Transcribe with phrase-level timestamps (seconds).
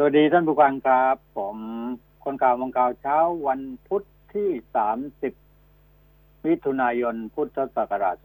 [0.00, 1.56] สวัสดีท่านผู้ฟังครับ ผม
[2.24, 4.02] คนข่าวมองข่าวเช้าวันพุธ
[4.34, 5.32] ที่สามสิบ
[6.44, 8.16] มิถุนายนพุทธศักราช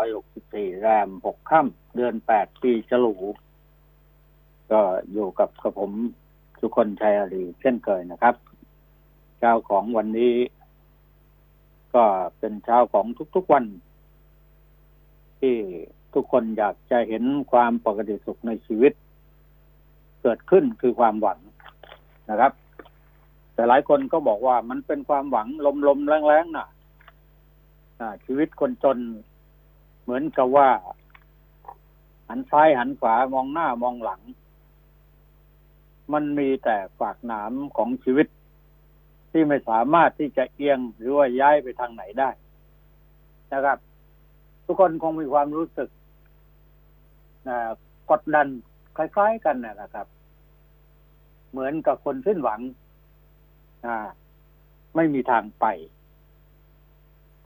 [0.00, 3.14] 2564แรม6ค่ำเดือน8ปีฉลู
[4.72, 4.80] ก็
[5.12, 5.92] อยู่กับกับผม
[6.60, 8.34] สุกคนชัยอารีเช่นเคยนะครับ
[9.38, 10.34] เช้าของวันนี้
[11.94, 12.04] ก็
[12.38, 13.64] เป็นเช้าของทุกๆวัน
[15.40, 15.56] ที่
[16.14, 18.94] ทุกคนอยากจะเห็นความปกติสุขในชีวิต
[20.22, 21.38] เกิดขึ้นคือความหวัง
[22.30, 22.52] นะครับ
[23.54, 25.48] แต่หลายคนก็บอกว่ามันเป็นความหวัง
[25.86, 26.68] ลมๆแรงๆน่ะ
[28.26, 28.98] ชีวิตคนจน
[30.02, 30.68] เหมือนกับว่า
[32.28, 34.20] หันซ้ายหันขวามองหน้ามองหลัง
[36.12, 38.26] มันมีแต่ฝากหนามของชีวิต
[39.30, 42.30] ที่ไม่สามารถที่จะเอียงหรือว่าย้ายไปทางไหนได้
[43.52, 43.78] นะครับ
[44.64, 45.88] ทุกคนคงมีความรู้สึก
[48.10, 48.46] กดดัน
[48.96, 50.06] คล้ายๆกันนะครับ
[51.50, 52.60] เหมือนกับคนสิ้นหวัง
[54.96, 55.66] ไม่มีทางไป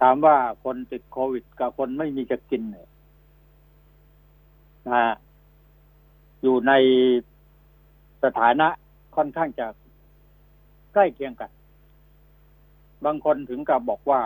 [0.00, 2.88] ถามว่าคนติดโควิดกับคนไม่มีจะกินเนี่ย
[4.88, 5.04] นะ
[6.42, 6.72] อยู่ใน
[8.24, 8.68] สถานะ
[9.16, 9.66] ค่อนข้างจะ
[10.92, 11.50] ใกล้เคียงกัน
[13.04, 14.22] บางคนถึงกับบอกว่า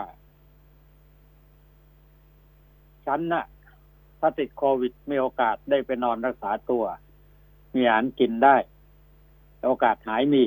[3.07, 3.45] ฉันนะ่ะ
[4.20, 6.85] ถ้าติดโควิดมีโอกาสได้ไปนอนรักษาตัว
[7.74, 8.56] มีอาหารกินได้
[9.66, 10.42] โอกาสหายมี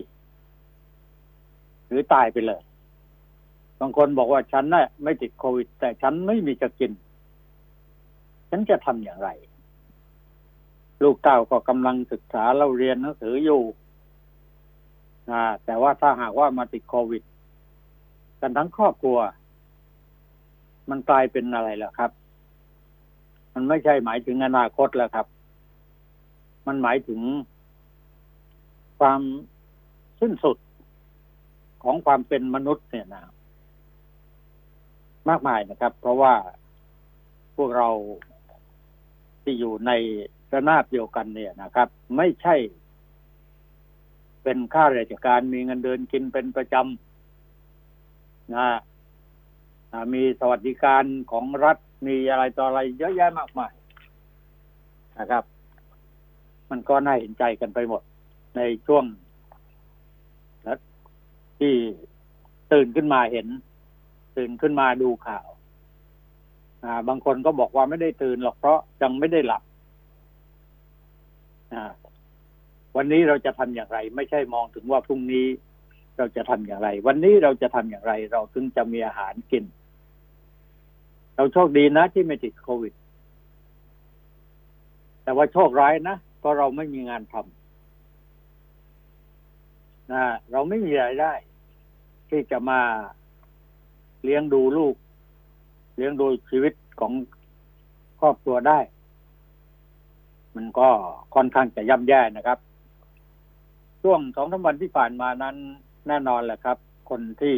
[1.88, 2.62] หรือตายไปเลย
[3.80, 6.92] บางคนบอกว่าฉันน่ะไม่ติดโควิด แต่ฉันไม่มีจะกิน
[8.50, 9.30] ฉันจะทำอย่างไร
[11.04, 13.62] ลูกเต้าก็กำลังศึกษาเราเรียนหนังสืออยู่
[15.66, 17.24] แต่ว่าถ้าหากว่ามาติดโควิด
[18.42, 19.20] กันทั้งครอบครัว
[20.90, 22.12] มันกลายเป็นอะไรล่ะครับ
[23.54, 25.28] มันไม่ใช่หมายถึงอนาคตแล้วครับ
[26.68, 27.22] มันหมายถึง
[29.00, 29.22] ความ
[30.22, 30.58] สิ้นสุด
[31.84, 33.24] ของความเป็นมนุษย์เนี่ยนะ
[35.30, 36.34] มากมายนะครับ เพราะว่า
[37.58, 37.90] พวกเรา
[39.44, 39.92] ที่อยู่ใน
[40.54, 42.56] ระนาบเดียวกันเนี่ยนะครับ ไม่ใช่
[44.44, 48.68] เป็นข้าราชการมีเงินเดือนกินเป็นประจำนะ
[50.14, 53.74] มีสวัสดิการของรัฐมีอะไรต่ออะไรเยอะแยะมากมาย
[55.20, 55.44] นะครับ
[56.72, 58.02] มันก็น่าเห็นใจกันไปหมด
[58.56, 59.04] ในช่วง
[61.60, 61.74] ที่
[62.74, 63.48] ตื่นขึ้นมาเห็น
[64.38, 65.48] ตื่นขึ้นมาดูข่าว
[66.84, 69.64] อ่า บางคนก็บอกว่าไม่ได้ตื่นหรอกเพราะยังไม่ได้หลับ
[71.74, 71.92] อ่า
[72.96, 75.48] วันนี้เราจะทำอย่างไร ไม่ใช่มองถึงว่าพรุ่งนี้
[76.18, 79.64] เราจะทำอย่างไร วันนี้เราจะทำอย่างไร เราถึงจะมีอาหารกิน
[81.36, 82.94] เราโชคดีนะที่ไม่ติดโควิด
[85.24, 87.44] แต่ว่าโชคร้ายนะ ก็เราไม่มีงานทำ
[90.12, 91.34] นะเราไม่มีรายได้
[92.30, 92.82] ที่จะมา
[94.24, 94.96] เลี้ยงดูลูก
[95.98, 97.12] เลี้ยงดูชีวิตของ
[98.20, 98.80] ครอบครัวได้
[100.56, 100.90] มันก็
[101.36, 102.60] ค่อนข้างจะย่ำแย่นะครับ
[104.02, 105.56] ช่วงสองสาวันที่ผ่านมานั้น
[106.08, 106.78] แน่นอนแหละครับ
[107.10, 107.56] คนที่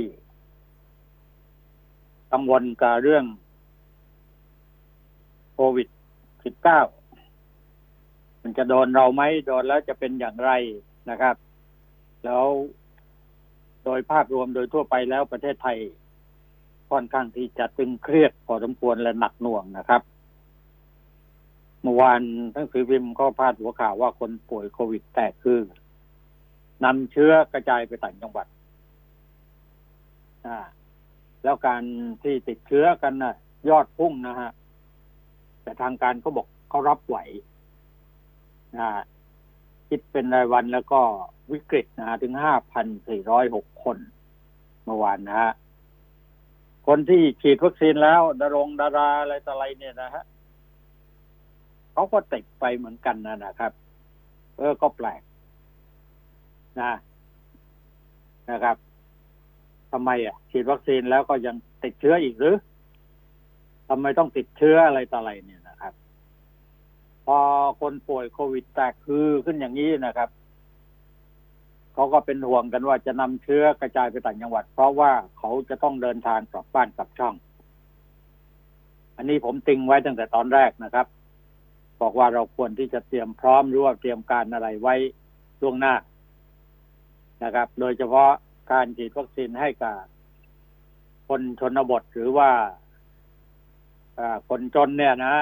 [2.32, 3.26] กังวลกับเรื่อง
[5.54, 5.88] โควิด
[6.44, 6.80] สิบเก้า
[8.44, 10.52] มันจะโดนเราไหมโดนแล้วจะเป็นอย่างไร
[11.09, 11.36] นะครับ
[12.26, 12.46] แล้ว
[13.84, 15.78] โดยภาพรวมโดยทั่วไปแล้วประเทศไทย
[16.92, 20.02] ค่อนข้างที่จะตึงเครียดพอสมควรและหนักหน่วงนะครับ
[21.82, 22.22] เมื่อวาน
[22.56, 25.59] ทั้งสือพิมพ์ก็พาดหัวข่าวว่าคนป่วยโควิดแตกคือ
[26.84, 28.48] นำเชื้อกระจายไปต่างจังหวัด
[30.46, 30.58] อ่า
[31.44, 31.84] แล้วการ
[32.24, 33.36] ที่ติดเชื้อกันนะ
[33.70, 34.52] ยอดพุ่งนะฮะ
[35.64, 37.18] แต่ทางการเขาบอกเขารับไหว
[38.78, 38.89] นะ
[39.89, 41.01] คิดเป็นรายวันแล้วก็
[41.51, 43.97] วิกฤตนะฮะถึงห้าพันสี่ร้อยหกคน
[44.84, 45.51] เมื่อวานนะฮะ
[46.88, 50.23] คนที่ฉีดวัคซีนแล้ว ดารงดาราอะไรต่ออะไรเนี่ยนะฮะ
[51.94, 53.72] เขาก็ติดไปเหมือนกันนะนะครับ
[54.57, 55.22] เออก็แปลก
[56.81, 56.94] นะ
[58.52, 58.78] นะครับ
[59.91, 62.55] ทำไมอะ ฉีดวัคซีนแล้วก็ยังติดเชื้ออีกหรือ
[63.90, 65.63] ทำไมต้องติดเชื้ออะไรต่ออะไรเนี่ย
[67.25, 67.40] พอ
[67.81, 70.29] คนป่วยโควิดแตกคือขึ้นอย่างนี้นะครับ
[71.93, 77.35] เขาก็เป็นห่วงกันว่าจะนำเชื้อกระจายไปต่างจังหวัด เพราะว่าเขาจะต้องเดินทางกลับบ้านกลับช่อง
[79.17, 81.08] อันนี้ผมติงไว้ตั้งแต่ตอนแรกนะครับ
[82.02, 84.96] บอกว่าเราควรที่จะเตรียมพร้อมหรือว่าเตรียมการอะไรไว้
[85.61, 85.93] ล่วงหน้า
[87.43, 88.31] นะครับ โดยเฉพาะ
[88.72, 89.97] การฉีดวัคซีนให้กับ
[91.28, 92.49] คนชนบทหรือว่า
[94.49, 95.35] คนจนเนี่ยนะ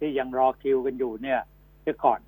[0.00, 1.40] ที่ยังรอคิวกันอยู่เนี่ย
[1.82, 2.20] เสียก่อน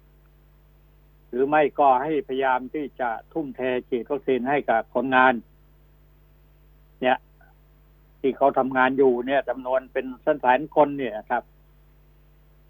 [1.28, 5.32] หรือไม่ก็ให้พยายามที่จะทุ่มเทฉีดวัคซีนให้กับคนงาน
[7.02, 7.18] เนี่ย
[8.20, 10.06] ที่เขาทำงานอยู่เนี่ยจำนวนเป็น
[10.40, 11.42] แสนคนเนี่ยครับ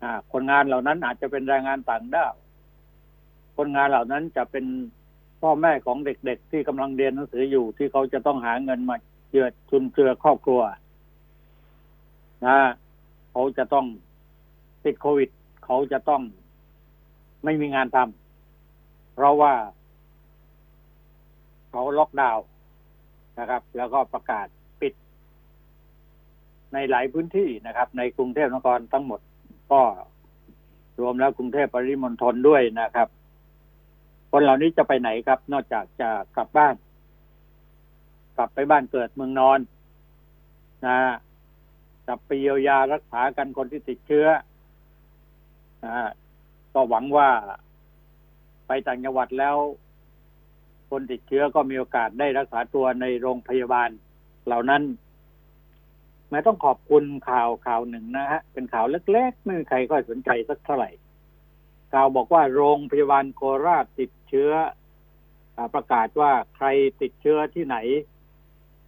[0.03, 2.33] อ่า คนงานเหล่านั้นอาจจะเป็นแรงงานต่างด้าว
[3.57, 4.65] คนงานเหล่านั้นจะเป็น
[5.43, 8.97] พ่อแม่ของเด็กๆ ที่กำลังเรียนหนังสืออยู่ที่เขาจะต้องหาเงินมา
[9.31, 10.61] เจือจุนเจือครอบครัว
[12.47, 12.59] นะ
[13.31, 13.87] เขาจะต้อง
[14.85, 15.31] ติดโควิด
[15.65, 16.23] เขาจะต้อง
[17.45, 19.55] ไม่มีงานทำเพราะว่า
[21.71, 22.45] เขาล็อกดาวน์
[23.39, 24.47] นะครับ แล้วก็ประกาศ
[24.81, 24.95] ปิด
[26.73, 29.21] ในหลายพื้นที่นะครับ ในกรุงเทพนครทั้งหมด
[29.73, 29.83] ก็
[31.01, 33.09] รวมแล้วกรุงเทพปริมณฑลด้วยนะครับ
[34.31, 36.75] คนเหล่านี้จะไปไหนครับ นอกจากจะกลับบ้าน
[38.37, 39.59] กลับไปบ้านเกิดเมืองนอน
[40.87, 40.99] นะ
[42.07, 44.27] กลับไปเยียวยารักษากันคนที่ติดเชื้อ
[45.85, 46.11] นะ
[46.75, 47.29] ก็หวังว่า
[48.67, 49.57] ไปต่างจังหวัดแล้ว
[50.91, 53.89] คนติดเชื้อก็มีโอกาสได้รักษาตัวในโรงพยาบาล
[54.47, 54.83] เหล่านั้น
[56.31, 60.91] ไม่ต้องขอบคุณข่าวข่าวหนึ่งนะฮะ เป็นข่าวเล็กๆไม่มีใครก็สนใจสักเท่าไหร่
[61.93, 64.51] ข่าวบอกว่าโรงพยาบาลโคราชติดเชื้อ
[65.57, 66.67] อประกาศว่าใคร
[67.01, 67.77] ติดเชื้อที่ไหน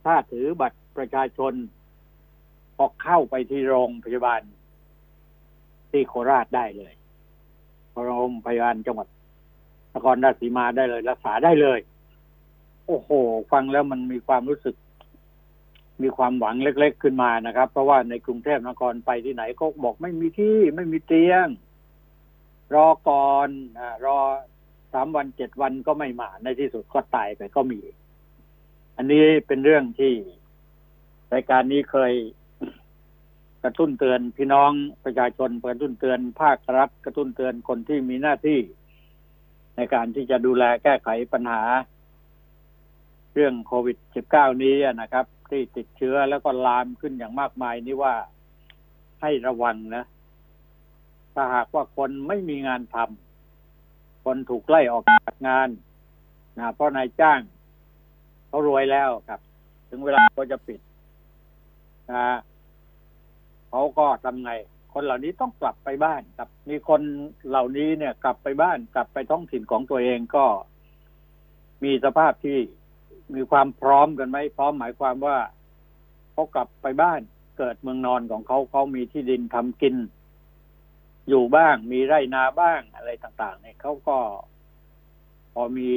[0.05, 1.55] ถ้าถือบัตรประชาชน
[2.77, 4.41] พอเข้าไปที่โรงพยาบาล
[5.95, 6.93] ที่โคราชได้เลย
[8.05, 9.09] โรงพยาบาลจังหวัด
[9.95, 11.79] นครราชสีมาได้เลย รักษาได้เลย
[12.87, 13.11] โอ้โห
[13.53, 14.77] ฟังแล้วมันมีความรู้สึก
[16.03, 21.49] มีความหวังเล็ก ๆ ขึ้นมานะครับ เพราะว่าในกรุงเทพนครไปที่ไหนก็บอกไม่มีที่ไม่มีเตียง
[22.75, 23.49] รอก่อน
[23.79, 24.19] อรอ
[24.93, 27.81] สามวันเจ็ดวันก็ไม่มาในที่สุดก็ตายไปก็มี
[28.97, 30.13] อันนี้เป็นเรื่องที่
[31.33, 32.13] รายการนี้เคย
[33.65, 34.71] กระตุ้นเตือนพี่น้อง
[35.05, 38.59] ประชาชนกระตุ้นเตือนภาครัฐกระตุ้นเตือนคนที่มีหน้าที่
[39.77, 41.63] ในการที่จะดูแลแก้ไขปัญหา
[43.35, 43.97] เรื่องโควิด
[44.31, 48.15] -19 นี้นะครับ ที่ติดเชื้อแล้วก็ลามขึ้นอย่างมากมายนี่ว่า
[49.23, 50.05] ให้ระวังนะ
[51.35, 55.69] ถ้าหากว่าคนไม่มีงานทำคนถูกไล่ออกจากงาน
[56.57, 57.41] นะเพราะนายจ้าง
[58.49, 59.41] เขารวยแล้วครับ
[59.89, 60.81] ถึงเวลาก็จะปิด
[62.13, 62.37] นะ
[63.77, 64.53] เขาก็ทำไง
[64.93, 67.01] คนเหล่านี้ต้องกลับไปบ้านครับ มีคน
[67.49, 70.47] เหล่านี้เนี่ย กลับไปบ้านกลับไปท้องถิ่นของตัวเองก็
[71.85, 72.59] มีสภาพที่
[73.35, 75.39] มีความพร้อมกันไหมพร้อมหมายความว่า
[76.33, 77.21] เขากลับไปบ้าน
[77.59, 79.97] เกิดเมืองนอนของเขาเขามีที่ดินทำกิน
[81.29, 84.19] อยู่บ้าง มีไร่นาบ้างอะไรต่าง ๆ เนี่ยเขาก็
[85.55, 85.91] พอมี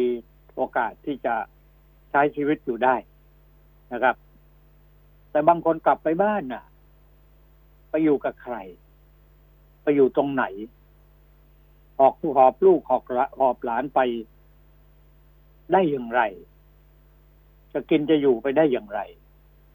[0.56, 1.36] โอกาสที่จะ
[2.12, 2.96] ใช้ชีวิตอยู่ได้
[3.94, 4.16] นะครับ
[5.32, 6.64] แต่บางคนกลับไปบ้านน่ะ
[7.90, 8.56] ไปอยู่กับใคร
[9.84, 10.46] ไปอยู่ตรงไหน
[12.00, 13.04] ออกหอบลูกหอบ
[13.40, 14.00] หอบหลานไป
[15.72, 16.22] ได้อย่างไร
[17.74, 19.00] จะกินจะอยู่ไปได้อย่างไร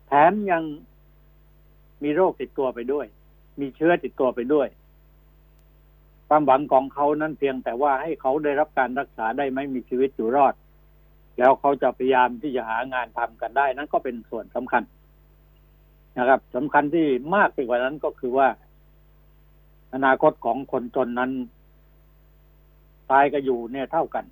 [0.07, 0.63] แถมยัง
[2.03, 3.07] มีโรคติดตัวไปด้วย
[3.61, 4.69] มีเชื้อติดตัวไปด้วย
[6.29, 10.55] ความหวังของเขานั้นเพียงแต่ว่าให้เขาได้รับการรักษาได้ไม่มีชีวิตอยู่รอด
[11.39, 14.83] แล้วเขาจะพยายามที่จะหางานทำกันได้ นั้นก็เป็นส่วนสำคัญ
[16.19, 18.49] นะครับสำคัญที่มากไปกว่านั้นก็คือว่า
[19.95, 21.31] อนาคตของคนจนนั้น
[23.11, 24.25] ตายก็อยู่เนี่ยเท่ากัน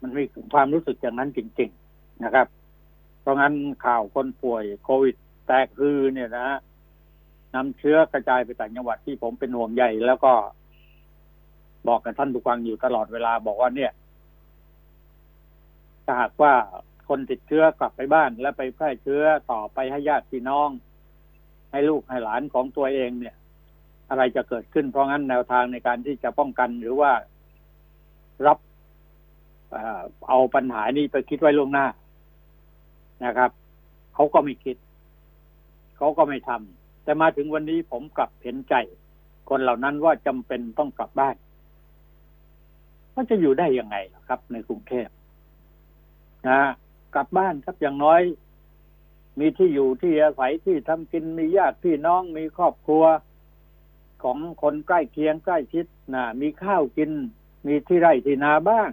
[0.00, 2.46] มันมีความรู้สึกอย่างนั้นจริง ๆนะครับ
[3.20, 3.54] เพราะงั้น
[3.86, 5.16] ข่าวคนป่วยโควิด
[5.46, 6.48] แตกคือเนี่ยนะ
[7.54, 10.32] นำเชื้อกระจายไปต่างจังหวัดที่ผมเป็นห่วงใหญ่ แล้วก็
[11.88, 13.92] บอกกับท่านผู้ฟังอยู่ตลอดเวลาบอกว่าเนี่ย
[16.04, 16.52] ถ้าหากว่า
[17.08, 20.68] คนติดเชื้อกลับไปบ้าน แล้วไปแพร่เชื้อต่อไปให้ญาติพี่น้อง
[21.70, 23.36] ให้ลูกให้หลานของตัวเองเนี่ย
[24.10, 27.12] อะไรจะเกิดขึ้นเพราะงั้นแนวทางในการที่จะป้องกันหรือว่า
[28.46, 28.58] รับ
[30.28, 31.86] เอาปัญหานี้ไปคิดไว้ล่วงหน้า
[33.24, 33.50] นะครับ
[34.14, 34.76] เขาก็ไม่คิด
[35.96, 38.74] เขาก็ไม่ทำแต่มาถึงวันนี้ผมกลับเห็นใจ
[39.48, 41.36] คนเหล่านั้นว่าจำเป็นต้องกลับบ้าน
[43.14, 43.96] ก็จะอยู่ได้ยังไง
[44.28, 45.08] ครับ ในกรุงเทพ
[46.48, 46.60] นะ
[47.14, 48.22] กลับบ้านครับอย่างน้อย
[49.38, 53.04] มีที่อยู่ที่อาศัยที่ทำกินมีญาติพี่น้องมีครอบครัว
[54.22, 57.10] ของคนใกล้เคียงใกล้ชิดนะมีข้าวกิน
[57.66, 58.88] มีที่ไร่ที่นาบ้าง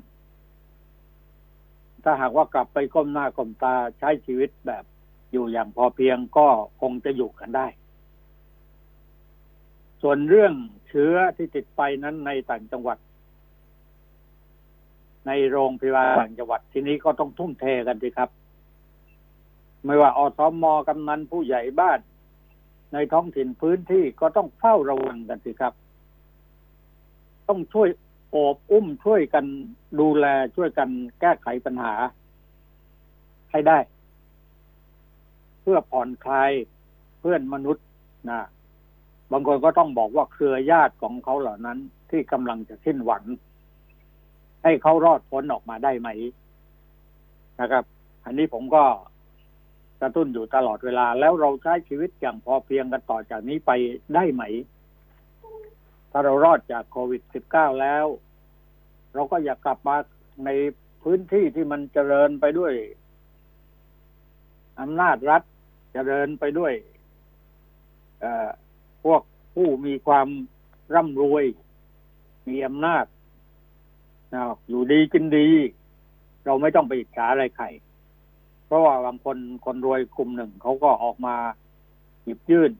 [2.03, 4.83] ถ้าหากว่ากลับไปก้มหน้าก้มตาใช้ชีวิตแบบ
[5.31, 6.47] อยู่อย่างพอเพียงก็
[6.81, 7.67] คงจะอยู่กันได้
[10.01, 10.53] ส่วนเรื่อง
[10.87, 12.97] เชื้อที่ติดไปนั้นในต่างจังหวัด
[15.27, 18.29] ในโรงพยาบาลต่างจังหวัดทีนี้ก็ต้องทุ่มเทกันสิครับ
[19.85, 21.99] ไม่ว่าอสมกำนันผู้ใหญ่บ้าน
[22.93, 25.73] ในท้องถิ่นพื้นที่ก็ต้องเฝ้าระวังกันสิครับ
[27.47, 27.89] ต้องช่วย
[28.31, 29.45] โอบอุ้มช่วยกัน
[29.99, 31.93] ดูแลช่วยกันแก้ไขปัญหา
[33.51, 33.79] ให้ได้
[35.61, 36.51] เพื่อผ่อนคลาย
[37.19, 37.85] เพื่อนมนุษย์
[38.29, 38.41] นะ
[39.31, 41.77] บางคนก็ต้องบอกว่าเครือญาติของเขาเหล่านั้น
[42.09, 43.23] ที่กำลังจะสิ้นหวัง
[44.63, 46.09] ให้เขารอดพ้นออกมาได้ไหม
[47.61, 47.83] นะครับ
[48.25, 48.83] อันนี้ผมก็
[50.01, 53.71] กระตุ้นอยู่ตลอดเวลา แล้วเราใช้ชีวิตอย่างพอเพียงกันต่อจากนี้ไป
[54.15, 54.43] ได้ไหม
[56.11, 58.05] ถ้าเรารอดจากโควิด -19 แล้ว
[59.13, 59.95] เราก็อยากกลับมา
[60.45, 60.49] ใน
[61.03, 62.73] พื้นที่ที่มันเจริญไปด้วย
[64.81, 65.43] อำนาจรัฐ
[65.93, 66.73] เจริญไปด้วย
[69.03, 69.21] พวก
[69.55, 70.27] ผู้มีความ
[70.95, 71.43] ร่ำรวย
[72.47, 73.05] มีอำนาจ
[74.67, 75.47] อยู่ดีกินดี
[76.45, 77.65] เราไม่ต้องไปอิจฉาอะไรใคร
[78.65, 81.35] เพราะว่าบางคนคนรวยกลุ่มหนึ่งเขาก็ออกมา
[82.23, 82.71] หยิบยื่น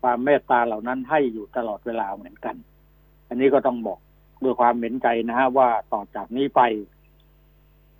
[0.00, 2.56] ความเมตตาเหล่านั้นให้อยู่ตลอดเวลาเหมือนกัน
[3.28, 3.98] อันนี้ก็ต้องบอก
[4.42, 6.60] ด้วยความเห็นใจนะฮะว่าต่อจากนี้ไป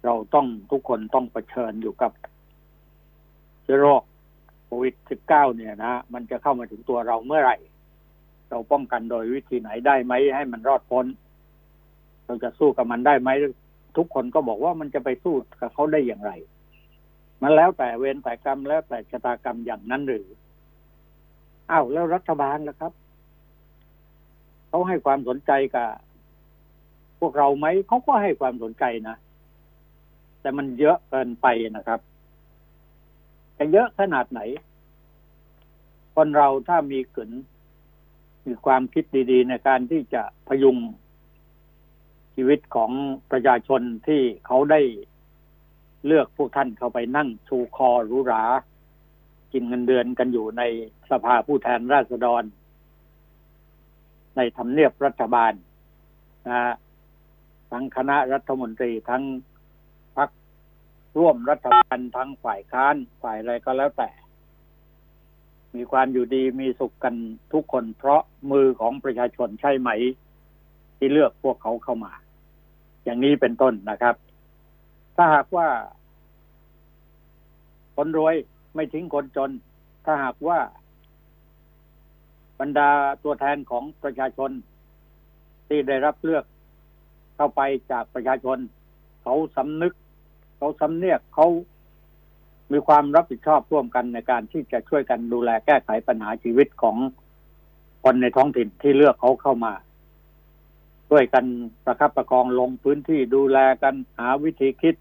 [0.05, 2.13] เราต้องทุกคนต้องเผชิญอยู่กับ
[3.63, 4.03] เชื้อโรค
[4.65, 4.95] โควิด
[5.27, 7.57] -19 เนี่ยนะมันจะเข้ามาถึงตัวเราเมื่อไหร่
[8.51, 11.07] เราป้องกันโดยวิธีไหนได้ไหมให้มันรอดพ้น
[12.27, 13.31] เราจะสู้กับมันได้ไหม
[13.97, 16.33] ทุกคนก็บอกว่ามันจะไปสู้กับเขาได้อย่างไร
[17.43, 20.27] มันแล้วแต่เวรแต่กรรมแล้วแต่ชะตากรรมอย่างนั้นหรือ
[21.71, 22.93] อ้าวแล้วรัฐบาลล่ะครับ
[24.69, 25.89] เขาให้ความสนใจกับ
[27.21, 29.17] พวกเราไหมเขาก็ให้ความสนใจนะ
[30.41, 32.01] แต่มันเยอะเกินไปนะครับ
[33.59, 34.41] จะเยอะขนาดไหน
[36.15, 37.31] คนเราถ้ามีกึน
[38.47, 40.77] มีความคิดดี ๆ ในการที่จะพยุง
[42.35, 42.91] ชีวิตของ
[43.31, 44.81] ประชาชนที่เขาได้
[46.07, 48.45] เลือกพวกท่านเข้าไปนั่งชูคอรูรา
[49.53, 50.63] กินเงินเดือนกันอยู่ใน
[51.11, 52.43] สภาผู้แทนราษฎร
[54.37, 55.53] ในทำเนียบรัฐบาล
[56.49, 56.75] นะ
[57.71, 59.25] ทั้งคณะรัฐมนตรีทั้ง
[61.19, 64.11] ร่วมรัฐบาลทั้งฝ่ายค้านฝ่ายอะไรก็แล้วแต่
[65.75, 67.15] มีความอยู่ดีมีสุขกัน
[67.53, 69.91] ทุกคนเพราะมือของประชาชนใช่ไหม
[70.97, 72.13] ที่เลือกพวกเขาเข้ามา
[73.05, 74.15] อย่างนี้เป็นต้นนะครับ
[75.17, 75.69] ถ้าหากว่า
[77.97, 78.35] คนรวย
[78.75, 79.51] ไม่ทิ้งคนจน
[80.05, 80.59] ถ้าหากว่า
[82.61, 82.91] บรรดา
[83.25, 84.51] ตัวแทนของประชาชน
[85.69, 86.45] ที่ได้รับเลือก
[87.37, 88.59] เข้าไปจากประชาชน
[89.23, 89.95] เขาสำนึก
[90.59, 91.47] เขาสำเนียกเขา
[92.73, 96.97] มีความรับผิดชอบร่วมกันในการที่จะช่วยกันดูแลแก้ไขปัญหาชีวิตของ
[98.05, 99.73] คนในท้องถิ่นที่เลือกเขาเข้ามา
[101.15, 101.47] ช่วยกัน
[101.85, 104.95] ประคับประคองลงพื้นที่ดูแลกันหาวิธีคิด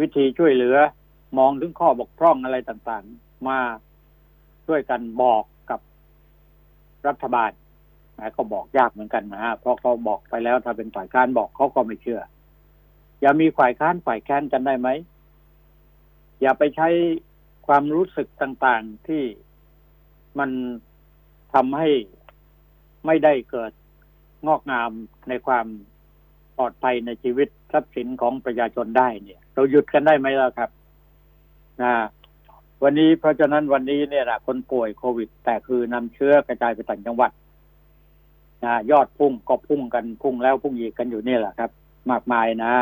[0.00, 0.76] วิธีช่วยเหลือ
[1.38, 3.58] มองถึงข้อบกพร่องอะไรต่างๆ มา
[4.66, 5.80] ช่วยกันบอกกับ
[7.06, 7.50] รัฐบาล
[8.16, 12.20] แต่ก็บอกยากเหมือนกันนะฮะเพราะเขาบอกไปแล้วถ้าเป็นฝ่ายค้านบอกเขาก็ไม่เชื่อ
[13.20, 14.88] อย่ามีฝ่ายค้านฝ่ายแค้นกันได้ไหม
[16.40, 16.88] อย่าไปใช้
[17.66, 19.22] ความรู้สึกต่างๆที่
[20.38, 20.50] มัน
[21.54, 21.88] ทำให้
[23.06, 23.72] ไม่ได้เกิด
[24.48, 24.90] งอกงาม
[25.28, 25.66] ในความ
[26.56, 30.70] ปลอดภัยในชีวิตทรัพย์สินของประชาชนได้เนี่ย เราหยุดกันได้ไหมล่ะครับ
[31.82, 31.92] นะ
[32.82, 37.30] วันนี้เพราะฉะนั้นวันนี้เนี่ยนะคนป่วยโควิด แต่คือนำเชื้อกระจายไปต่างจังหวัด
[38.64, 41.70] นะยอดพุ่งก็พุ่งกันพุ่งแล้วพุ่งอีกกันอยู่นี่แหละครับ
[42.10, 42.72] มากมายนะ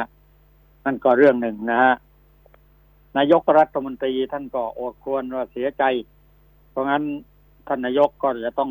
[0.84, 1.94] นั่นก็เรื่องหนึ่งนะฮะ
[3.16, 5.82] นายกรัฐมนตรีท่านก็โอดควรว่าเสียใจ
[6.70, 7.02] เพราะงั้น
[7.68, 8.70] ท่านนายกก็จะต้อง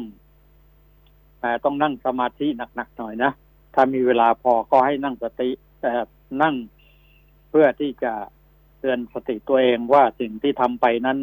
[1.44, 3.32] ต่ต้องนั่งสมาธิหนักๆหน่อยนะ
[3.76, 5.50] ถ้ามีเวลาพอก็ให้นั่งสติ
[5.82, 5.92] แต่
[6.42, 6.56] นั่ง
[7.50, 8.14] เพื่อที่จะ
[8.80, 11.20] เตือนสติตัวเองว่าสิ่งที่ทำไปนั้น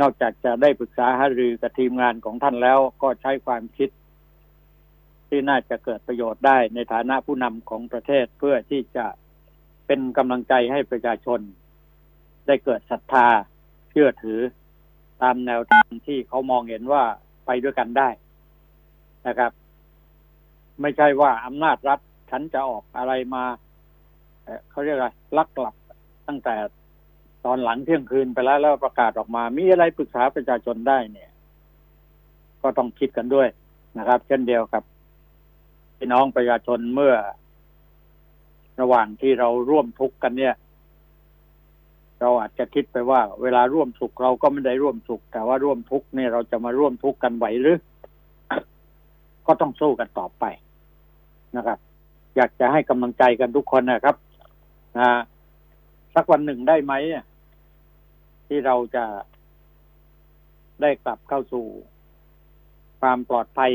[0.00, 3.90] นอกจากจะได้ปรึกษาหารือกับทีมงานของท่านแล้วก็ใช้ความคิด
[5.28, 9.06] ที่น่าจะเกิดประโยชน์ได้ในฐานะผู้นำของประเทศเพื่อที่จะ
[9.86, 11.40] เป็นกำลังใจให้ประชาชน
[12.46, 13.28] ได้เกิดศรัทธา
[13.90, 14.40] เชื่อถือ
[15.22, 17.04] ตามแนวทางที่เขามองเห็นว่า
[17.46, 18.08] ไปด้วยกันได้
[19.26, 19.52] นะครับ
[20.80, 22.00] ไม่ใช่ว่าอำนาจรัฐ
[22.30, 23.44] ฉันจะออกอะไรมา
[24.70, 25.74] เขาเรียกอะไรลักหลับ
[26.28, 26.54] ตั้งแต่
[27.44, 31.30] ตอนหลังเที่ยงคืนไปแล้วแล้วประกาศออกมา มีอะไรปรึกษาประชาชนได้เนี่ย
[32.62, 33.48] ก็ต้องคิดกันด้วย
[33.98, 34.82] นะครับ เช่นเดียวกับ
[35.96, 37.14] พี่น้องประชาชนเมื่อ
[38.80, 40.54] ระหว่างที่เราร่วมทุกข์กันเนี่ย
[42.20, 47.76] เราอาจจะคิดไปว่า เวลาร่วมสุขเราก็ไม่ได้ร่วมสุข แต่ว่าร่วมทุกข์เนี่ยเราจะมาร่วมทุกข์กันไหวหรือ
[49.46, 50.44] ก็ต้องสู้กันต่อไป
[51.56, 51.78] นะครับ
[52.36, 54.16] อยากจะให้กำลังใจกันทุกคนนะครับ
[54.98, 55.08] นะ
[56.14, 56.92] สักวันหนึ่งได้ไหม
[58.46, 59.04] ที่เราจะ
[60.82, 61.66] ได้กลับเข้าสู่
[63.00, 63.72] ความปลอดภัย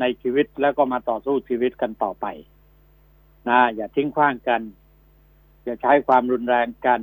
[0.00, 2.26] ในชีวิตแล้วก็มาต่อสู้ชีวิตกันต่อไป
[3.48, 4.62] นะอย่าทิ้งขว้างกัน
[5.64, 7.00] อย่าใช้ความรุนแรงกัน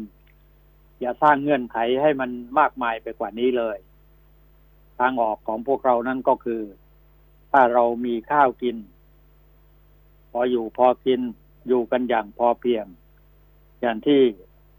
[1.00, 2.30] อย่าสร้างเงื่อนไขให้มัน
[2.60, 3.78] มากมายไปกว่านี้เลย
[5.00, 6.62] ทางออกของพวกเรานั่นก็คือ
[7.52, 8.78] ถ้าเรามีข้าวกิน
[10.32, 11.20] พออยู่พอกิน
[11.68, 12.86] อยู่กันอย่างพอเพียง
[13.82, 14.20] อย่างที่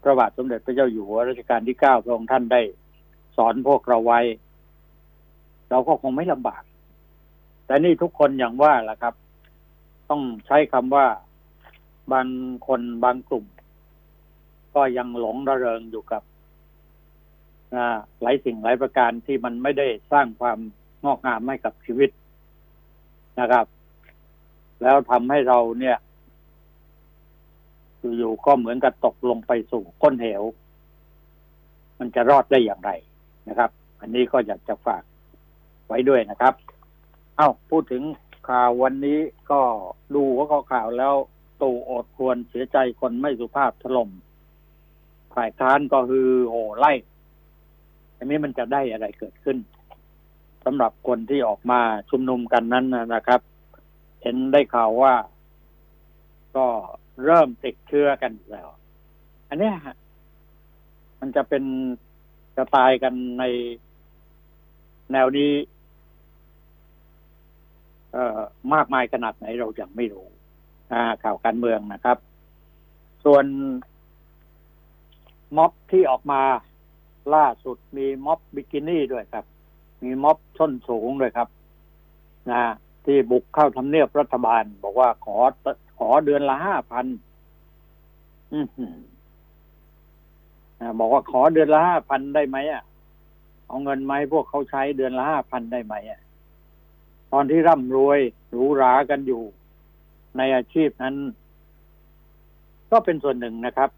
[0.01, 2.61] พระบาทสมเด็จพระเจ้าอยู่หัวรัชกาลที่เก้าพระองค์ท่านได้
[3.37, 4.21] สอนพวกเราไว้
[5.69, 6.63] เราก็คงไม่ลำบาก
[7.65, 9.13] แต่นี่ทุกคนอย่างว่าล่ะครับ
[10.09, 11.07] ต้องใช้คำว่า
[12.13, 12.27] บาง
[12.67, 13.45] คนบางกลุ่ม
[14.75, 16.21] ก็ยังหลงระเริงอยู่กับ
[18.21, 20.59] หลายสิ่งหลายประการที่มันไม่ได้สร้างความ
[21.05, 22.09] งอกงามให้กับชีวิต
[23.39, 23.65] นะครับ
[24.81, 25.97] แล้วทำให้เราเนี่ย
[28.17, 30.43] อยู่ๆก็เหมือนกับตกลงไปสู่ก้นเหว
[31.99, 32.91] มันจะรอดได้อย่างไร
[33.49, 33.69] นะครับ
[34.01, 35.03] อันนี้ก็อยากจะฝาก
[35.87, 36.53] ไว้ด้วยนะครับ
[37.37, 38.03] เอา้าพูดถึง
[38.49, 39.19] ข่าววันนี้
[39.51, 39.61] ก็
[40.15, 41.15] ดูว่าข่าวแล้ว
[41.61, 44.09] ตู่อดควรเสียใจคนไม่สุภาพถล่ม
[45.35, 46.93] ฝ่ายค้านก็คือโหไล่
[48.17, 53.41] อันนี้มันจะได้อะไรเกิดขึ้นำหรับคนที่ออกมาชุมนุมกันนั้นนะครับ
[54.21, 55.13] เห็นได้ข่าวว่า
[56.55, 56.65] ก็
[57.25, 58.67] เริ่มติดเชื้อกันแล้ว
[59.49, 59.71] อันนี้
[61.19, 61.63] มันจะเป็น
[62.55, 63.43] จะตายกันใน
[65.11, 65.51] แนวนี้
[68.13, 68.39] เอ่อ
[68.73, 70.27] มากมายขนาดไหนเรายังไม่รู้
[71.23, 72.17] ข่าวการเมืองนะครับ
[73.25, 73.45] ส่วน
[75.57, 76.41] ม็อบที่ออกมา
[77.35, 79.45] ล่าสุดมีม็อบบิกินี่ด้วยครับ
[80.03, 81.47] มีม็อบชนสูงด้วยครับ
[82.49, 82.61] นะ
[83.05, 85.37] ที่บุกเข้าทำเนียบรัฐบาล บอกว่าขอ
[85.99, 87.05] ขอเดือนละห้าพัน
[90.99, 92.83] บอกว่าขอเดือนละห้าพันได้ไหมอะ
[93.67, 96.19] เอาเงินไหมพวกเขาใช้เดือนละห้าพันได้ไหมอะ
[97.31, 99.41] ตอนที่ร่ำรวยหรูหรากันอยู่
[100.37, 101.15] ในอาชีพนั้น
[102.91, 103.89] ก็เป็นส่วนหนึ่งนะครับ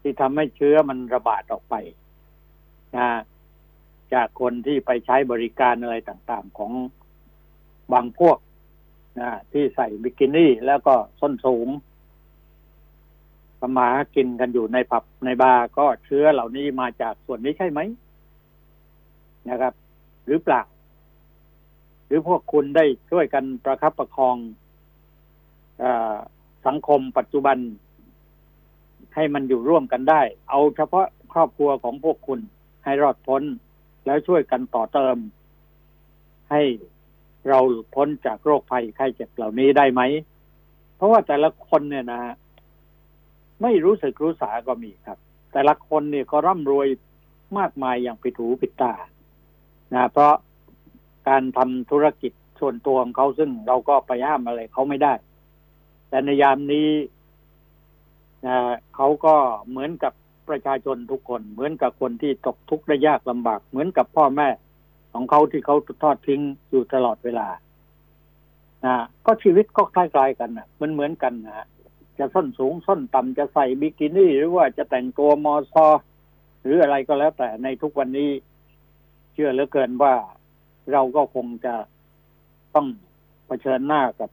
[0.00, 1.74] ที่ทำให้เชื้อมันระบาดออกไป
[2.96, 3.06] นะ
[4.14, 6.72] จากคนที่ไปใช้บริการอะไรต่างๆของ
[7.92, 8.38] บางพวก
[9.20, 11.68] นะที่ใส่บิกินี่แล้วก็ส้นสูง
[13.60, 17.80] สมากินกันอยู่ในผับในบาร์ก็เชื้อเหล่านี้มาจากส่วนนี้ใช่ไหม
[19.48, 19.74] นะครับ
[20.26, 20.62] หรือเปล่า
[22.06, 24.36] หรือพวกคุณได้ช่วยกันประคับประคอง
[25.82, 25.84] อ
[26.66, 27.58] สังคมปัจจุบัน
[29.14, 32.40] ให้มันอยู่ร่วมกันได้ เอาเฉพาะครอบครัวของพวกคุณ
[32.84, 33.42] ให้รอดพ้น
[34.04, 35.16] แล้วช่วยกันต่อเติม
[36.50, 36.62] ให้
[37.48, 37.58] เรา
[37.94, 40.02] พ้นจากโรคภัยไข้เจ็บเหล่านี้ได้ไหม
[40.96, 42.34] เพราะว่าแต่ละคนเนี่ยนะฮะ
[43.62, 45.18] ไม่รู้สึกรู้สาก็มีครับ
[45.52, 46.88] แต่ละคนเนี่ยก็ร่ำรวย
[47.58, 48.94] มากมายอย่างปิดหูปิดตา
[49.94, 50.34] นะเพราะ
[51.28, 55.12] การทำธุรกิจส่วนตัวของเขาซึ่งเราก็ไปห้ามอะไรเขาไม่ได้
[56.08, 56.90] แต่ในยามนี้
[58.46, 58.56] นะ
[58.94, 59.34] เขาก็
[59.68, 60.12] เหมือนกับ
[60.48, 64.48] ประชาชนทุกคน เหมือนกับคนที่ตกทุกข์ได้ยากลำบาก เหมือนกับพ่อแม่
[65.12, 67.48] ของเขาที่เขาทอดทิ้งอยู่ตลอดเวลา
[68.84, 68.94] นะ
[69.26, 71.66] ก็ชีวิตก็คล้ายๆกันนะมันเหมือนกันนะ
[72.18, 75.86] จะส้นสูงส้นต่ำจะใส่บิกินี่ หรือว่าจะแต่งตัวมอซอ
[76.62, 78.30] หรืออะไรก็แล้วแต่ในทุกวันนี้
[79.32, 80.14] เชื่อเหลือเกินว่า
[80.92, 81.74] เราก็คงจะ
[82.74, 82.86] ต้อง
[83.46, 84.30] เผชิญหน้ากับ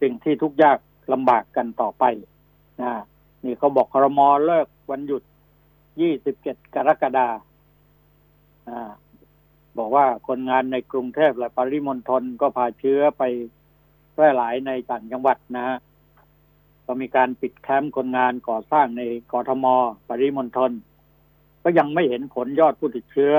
[0.00, 0.78] สิ่งที่ทุกยาก
[1.12, 2.04] ลำบากกันต่อไป
[2.82, 2.92] นะ
[3.44, 5.22] นี่เขาบอกครมอเลิก วันหยุด
[5.98, 8.92] 27 กรกฎาคม
[9.78, 13.22] บอกว่าคนงานในกรุงเทพและปริมณฑลก็พาเชื้อไป
[14.12, 15.78] แพร่หลายในต่างจังหวัดนะฮะ
[16.86, 19.66] ก็มีการปิดแคมป์คนงานก่อสร้างในกรทม
[20.08, 20.72] ปริมณฑล
[21.62, 23.34] ก็ยังไม่เห็นผลยอดผู้ติดเชื้อ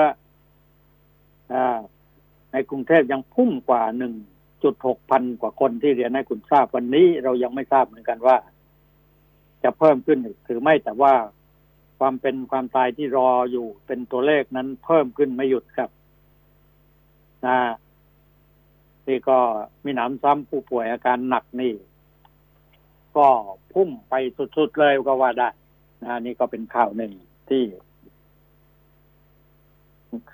[1.54, 1.56] อ
[2.52, 4.14] ในกรุงเทพยังพุ่งกว่าหนึ่ง
[4.64, 8.38] จุดหกพันกว่าคนที่เรียนให้คุณทราบวันนี้เรายังไม่ทราบเหมือนกันว่า
[9.64, 11.14] จะเพิ่มขึ้นหรือไม่แต่ว่า
[12.00, 15.90] ความเป็นความตายที่รออยู่เป็นตัวเลขนั้นเพิ่มขึ้นไม่หยุดครับ
[17.46, 17.58] นะ
[19.08, 19.38] นี่ก็
[19.84, 21.74] มีหนำซ้ำผู้ป่วยอาการหนักนี่
[23.18, 23.28] ก็
[23.74, 24.14] พุ่งไป
[24.58, 25.50] สุดๆเลยก็ว่าได้
[26.04, 27.14] นะนี่ก็เป็นข่าวหนึ่ง
[27.50, 27.64] ที่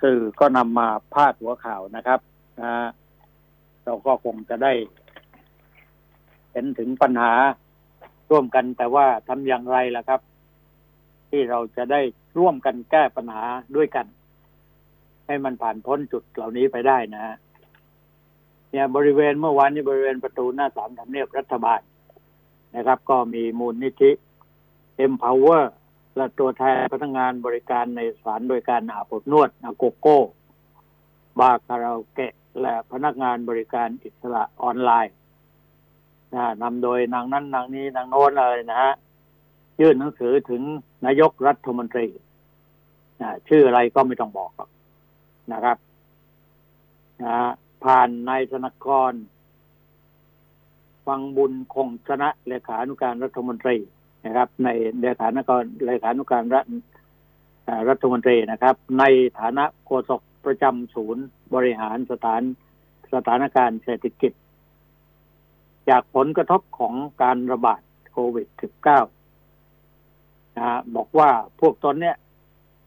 [0.01, 2.19] สื่อก็นำมาพาดหัวข่าวนะครับ
[2.61, 2.73] นะ
[3.83, 4.73] เราก็คงจะได้
[6.51, 7.33] เห็นถึงปัญหา
[8.29, 10.21] ร่วมกันแต่ว่าทำอย่างไรล่ะครับ
[11.31, 12.01] ที่เราจะได้
[12.37, 13.43] ร่วมกันแก้ปัญหา
[13.75, 14.05] ด้วยกัน
[15.25, 17.35] ให้มันผ่านพ้นจุดเหล่านี้ไปได้นะฮะ
[18.69, 21.81] เนี่ยบริเวณเมื่อวานนี้บริเวณประตูหน้าสามทำเนียบรัฐบาล
[22.75, 24.11] นะครับ ก็มีมูลนิธิ
[25.05, 25.63] Empower
[26.15, 30.19] และตัวแทนพนักงานบริการในสถานบริการอาบอบนวดอาโกโก้
[31.39, 35.15] บาคาราโอเกะ และพนักงานบริการอิสระออนไลน์
[36.33, 38.93] นะนำโดยนางนั้นนางนี้นางโน้นเลยนะฮะ
[39.81, 40.61] ยื่นหนังสือถึง
[41.05, 42.07] นายกรัฐมนตรี
[43.21, 44.51] นะชื่ออะไรก็ไม่ต้องบอก
[45.53, 45.77] นะครับ
[47.23, 47.35] นะ
[47.83, 49.13] ผ่านนายธนกร
[51.07, 53.77] ฟังบุญคงชนะเลขานุการรัฐมนตรี
[54.25, 54.69] นะครับ ใน
[55.01, 56.65] เลขานุการเลขานุการรัฐ
[57.89, 59.03] รัฐมนตรีนะครับ ใน
[59.39, 62.41] ฐานะโฆษกประจำศูนย์บริหารสถาน
[63.13, 64.31] สถานการณ์เศรษฐกิจ
[65.89, 69.20] จากผลกระทบของการระบาดโควิด -19
[70.57, 72.17] นะบอกว่าพวกตนเนี่ย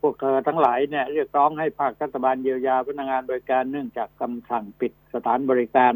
[0.01, 5.95] พวกเธอทั้งหลายเนี่ยเรียกร้องให้ภาครัฐบาลเยียวยาพนักงานบริการเนื่องจากคำสั่งปิดสถานบริการ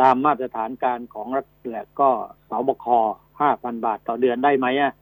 [0.00, 2.10] ตามมาตรฐานการของรัฐและก็
[2.50, 2.86] สบค
[3.40, 4.92] ห้าพันบาทต่อเดือนได้ไหมอะ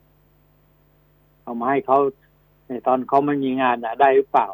[1.43, 1.99] เอามาให้เขา
[2.67, 4.49] ในตอนเขาไม่มีงานอะได้หรือเปล่า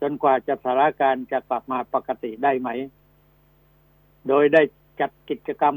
[0.00, 2.68] จนกว่าจะสถานการณ์จะกลับมาปกติได้ไหม
[4.28, 4.62] โดยได้
[5.00, 5.74] จัดกิจกรรม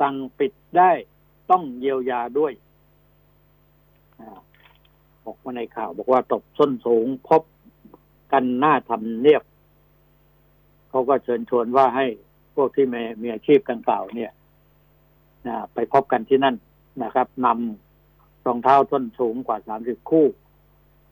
[0.00, 0.90] สั่งปิดได้
[1.50, 2.52] ต้องเยียวยาด้วย
[5.24, 7.42] บอกมาในข่าว บอกว่าตกส้นสูงพบ
[8.32, 9.42] กันหน้าทำเนียบ
[10.88, 12.06] เขาก็เชิญชวนว่าให้
[12.54, 14.32] พวกที่มีมีอาชีพกันกล่าวเนี่ย
[15.74, 16.56] ไปพบกันที่นั่น
[17.02, 20.26] นะครับนำรองเท้าส้นสูงกว่าสามสิบคู่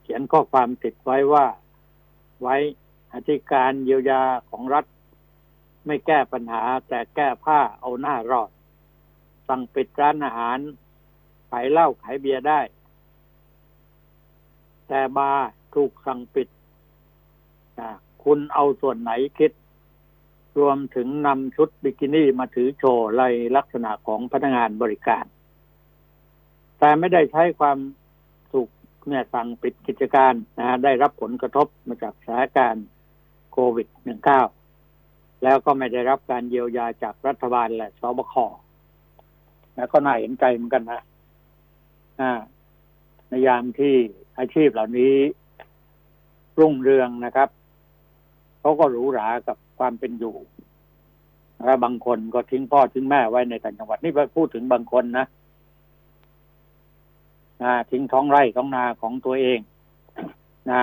[0.02, 1.46] เขียนข้อความติดไว้ว่า
[2.42, 2.56] ไว้
[3.12, 4.84] อธิการเยียวยาของรัฐ
[5.86, 8.50] ไม่แก้ปัญหาแต่แก้ผ้าเอาหน้ารอด
[9.48, 10.58] สั่งปิดร้านอาหาร
[11.50, 12.60] ขายเหล้าขายเบียร์ได้
[14.88, 16.48] แต่บาร์ถูกสั่งปิด
[18.24, 19.52] คุณเอาส่วนไหนคิด
[20.58, 23.24] รวมถึงนำชุดบิกินี่มาถือโชว์ใน
[23.56, 25.24] ลักษณะของพนักงานบริการ
[26.78, 27.78] แต่ไม่ได้ใช้ความ
[28.52, 28.68] ถูก
[29.08, 32.86] เนี่ยสั่งปิดกิจการนะได้รับผลกระทบมาจากสถานการณ์
[33.52, 33.88] โควิด
[34.66, 38.34] -19 แล้วก็ไม่ได้รับการเยียวยาจากรัฐบาลและสบค
[39.76, 41.00] แล้วก็น่าเห็นใจเหมือนกันนะ
[43.28, 43.94] ในยามที่
[44.38, 45.14] อาชีพเหล่านี้
[46.58, 47.48] รุ่งเรืองนะครับ
[48.60, 50.36] เขาก็หรูหรากับความเป็นอยู่
[51.64, 55.26] นะบางคนก็ทิ้งพ่อทิ้งแม่ไว้ในต่างจังหวัดนี่พูดถึงบางคนนะ
[57.62, 59.58] นะทิ้งท้องไร่ท้องนาของตัวเอง
[60.70, 60.82] นะ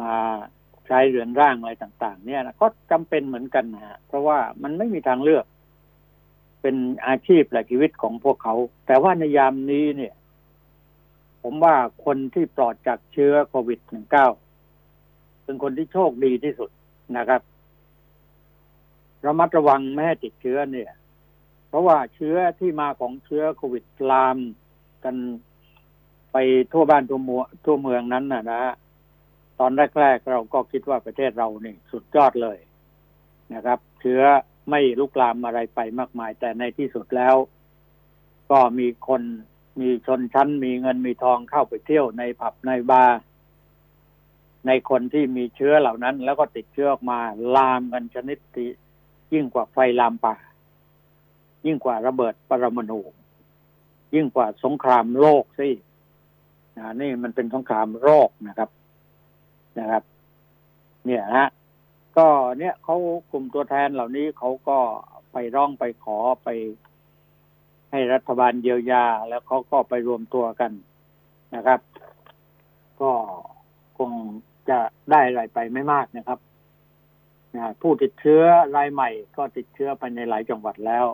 [0.00, 0.12] มา
[0.86, 5.44] ใช้เรือนร่างอะไรต่าง ๆ เนี่ยนะก็จำเป็นเหมือนกันนะเพราะว่ามันไม่มีทางเลือก
[6.62, 8.54] เป็นอาชีพและชีวิตของพวกเขา
[8.86, 10.14] แต่ว่าในยามนี้เนี่ย
[11.42, 13.80] ผมว่าคนที่ปลอดจากเชื้อโควิด
[14.62, 16.70] -19 เป็นคนที่โชคดีที่สุด
[17.16, 17.40] นะครับ
[19.26, 20.90] ระมัดระวังไม่ให้ติดเชื้อเนี่ย
[21.68, 24.38] เพราะว่าเชื้อที่มาของเชื้อโควิดลาม
[25.04, 25.16] กัน
[26.32, 26.36] ไป
[26.72, 28.62] ทั่วบ้านทั่วเมืองทั่วเมืองนั้นนะนะ
[29.60, 29.70] ตอน
[30.00, 32.58] แรกๆเราก็คิดว่าประเทศเราเนี่ยสุดยอดเลย
[33.54, 34.22] นะครับ เชื้อ
[34.70, 37.36] ไม่ลุกลามอะไรไปมากมาย แต่ในที่สุดแล้ว
[38.50, 39.22] ก็มีคน
[39.80, 43.18] มีชนชั้น มีเงินมีทองเข้าไปเที่ยวในผับในบาร์
[44.66, 47.18] ในคนที่มีเชื้อเหล่านั้น แล้วก็ติดเชื้อออกมา
[47.56, 48.68] ลามกันชนิดที่
[49.32, 50.34] ยิ่งกว่าไฟลามป่า
[51.66, 53.00] ยิ่งกว่าระเบิดปรมาณู
[54.14, 55.68] ยิ่งกว่าสงครามโลกสิ
[56.76, 58.70] นะนี่มันเป็นสงครามโรคนะครับ
[59.78, 60.02] นะครับ
[61.06, 61.48] เนี่ยฮะ
[62.16, 62.96] ก็เนี่ยเขา
[63.30, 64.78] กลุ่มตัวแทนเหล่านี้เขาก็
[65.32, 66.48] ไปร้องไปขอไป
[67.90, 70.72] ให้รัฐบาลเยียวยา แล้วเขาก็ไปรวมตัวกัน
[71.54, 71.80] นะครับ
[73.00, 73.12] ก็
[73.98, 74.10] คง
[74.70, 74.78] จะ
[75.10, 76.38] ได้อะไรไปไม่มากนะครับ
[77.54, 78.42] นะผู้ติดเชื้อ
[78.76, 81.06] รายใหม่ก็ติดเชื้อไปในหลายจังหวัดแล้ว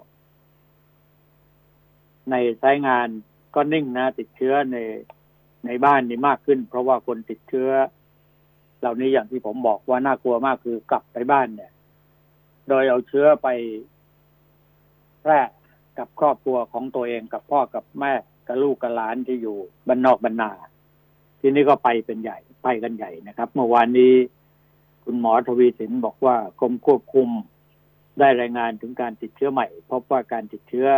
[2.31, 3.09] ในสายงาน
[3.55, 4.77] ก็นิ่งนะ ติดเชื้อใน
[5.67, 7.71] ในบ้านนี่มากขึ้น เพราะว่าคนติดเชื้อ
[8.81, 11.73] เหล่านี้อย่างที่ผมบอกว่าน่ากลัวมากคือกลับไปบ้านเนี่ย
[12.69, 13.49] โดยเอาเชื้อไป
[15.21, 15.41] แพร่
[15.99, 18.13] กับครอบครัวของตัวเองกับพ่อกับแม่
[18.47, 19.57] กับลูกกับหลานที่อยู่
[19.89, 20.51] บ้านนอกบ้านนา
[21.41, 24.15] ที่นี่ก็ไปเป็นใหญ่ไปกันใหญ่นะครับ เมื่อวานนี้
[25.05, 27.29] คุณหมอทวีสินบอกว่ากรมควบคุม
[28.19, 30.89] ได้รายงานถึงการติดเชื้อใหม่ พบว่าการติดเชื้อ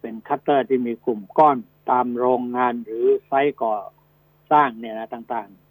[0.00, 1.56] เป็นคลัสเตอร์ที่มีกลุ่มก้อน
[1.90, 3.74] ตามโรงงานหรือไซต์ก่อ
[4.52, 5.69] สร้างเนี่ยนะต่างๆ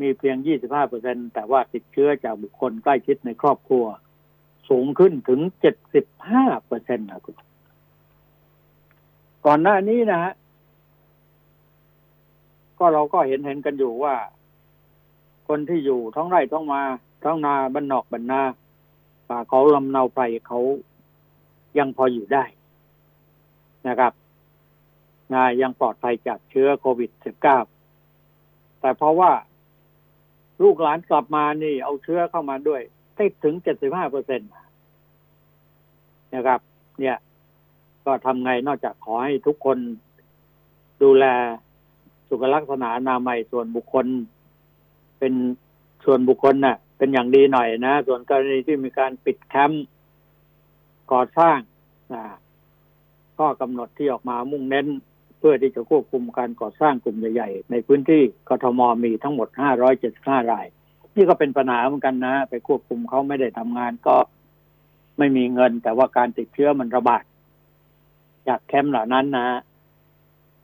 [0.00, 3.84] มีเพียง 25เปอร์เซ็นแต่ว่าติดเชื้อจากบุคคลใกล้ชิดในครอบครัว
[4.68, 5.40] สูงขึ้นถึง
[6.02, 7.34] 75เปอร์เซ็นต์นะคุณ
[9.46, 10.32] ก่อนหน้านี้นะฮะ
[12.78, 14.14] ก็เราก็เห็นเห็นกันอยู่ว่า
[15.48, 16.82] คนที่อยู่ท้องไร่ท้องมา
[17.24, 18.42] ท้องนาบ้านนอกบ้านนา
[19.28, 20.58] ป่าเขาลำเนาไพรเขา
[21.78, 22.44] ยังพออยู่ได้
[23.88, 24.12] นะครับ
[25.32, 27.10] นายังปลอดภัยจากเชื้อโควิด
[27.96, 29.32] -19 แต่เพราะว่า
[30.62, 32.82] ลูกหลานกลับมานี่ เอาเชื้อเข้ามาด้วย
[33.18, 34.44] ติดถึงเจ็ดสิบห้าเปอร์เซ็นต
[36.34, 36.60] นะครับ
[37.00, 37.16] เนี่ย
[38.04, 39.78] ก็ทำไงนอกจากขอให้ทุกคน
[41.02, 41.24] ดูแล
[42.28, 44.06] สุขลักษณะนามัยส่วนบุคคล
[45.18, 45.34] เป็น
[46.04, 49.84] ส่วนบุคคลน่ะ เป็นอย่างดีหน่อยนะ ส่วนกรณีที่มีการปิดแคมป์
[51.12, 51.58] ก่อสร้าง
[52.14, 52.24] นะ
[53.38, 54.86] ก็กำหนดที่ออกมามุ่งเน้น
[55.48, 59.48] พื่อที่จะควบคุมการก่อสร้างกลุ่มใหญ่ๆ ในพื้นที่กทมมีทั้งหมด
[59.98, 60.66] 575 ราย
[61.16, 64.16] นี่ก็เป็นปัญหาเหมือนกันนะ ไปควบคุมเขาไม่ได้ทำงานก็
[65.18, 67.24] ไม่มีเงิน แต่ว่าการติดเชื้อมันระบาด
[68.48, 69.48] จากแคมป์เหล่านั้นนะ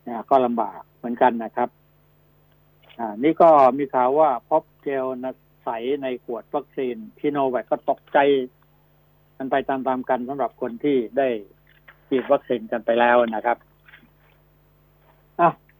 [0.08, 1.68] นะก็ลำบากเหมือนกันนะครับ
[2.98, 5.26] อ่า นี่ก็มีข่าวว่าพบเจลน
[5.64, 5.68] ใส
[6.02, 8.18] ในขวดวัคซีนพีโนแวคก็ตกใจ
[9.36, 11.28] กันไปตามๆกันสำหรับคนที่ได้
[12.08, 13.58] ฉีดวัคซีนกันไปแล้วนะครับ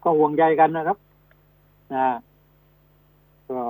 [0.03, 0.97] ก็ห่วงใยกันนะครับ
[1.93, 2.07] นะ
[3.49, 3.61] ก็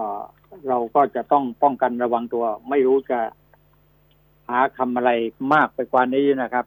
[0.68, 3.20] เราก็จะต้องป้องกันระวังตัว ไม่รู้จะ
[4.50, 5.12] หาคำอะไร
[5.54, 6.66] มากไปกว่านี้นะครับ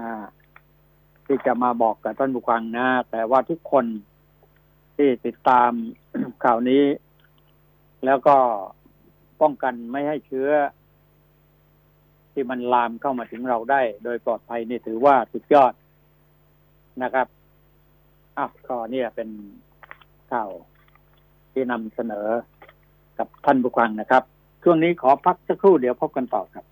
[0.00, 0.24] อ่า
[1.26, 3.84] ที่จะมาบอกกับท่านผู้ฟังนะ แต่ว่าทุกคน
[4.96, 5.70] ที่ติดตาม
[6.44, 6.84] ข่าวนี้
[8.04, 8.36] แล้วก็
[9.40, 10.50] ป้องกันไม่ให้เชื้อ
[12.32, 15.72] ที่มันลามเข้ามาถึงเราได้ โดยปลอดภัยนี่ถือว่าสุดยอด
[17.02, 17.26] นะครับ
[18.38, 19.28] อ้าวก็เนี่ยเป็น
[20.32, 20.50] ข่าว
[21.52, 22.26] ที่นำเสนอ
[23.18, 24.22] กับท่านผู้ฟังนะครับ
[24.62, 26.64] ช่วงนี้ขอพักสักครู่เดี๋ยวพบกันต่อครับ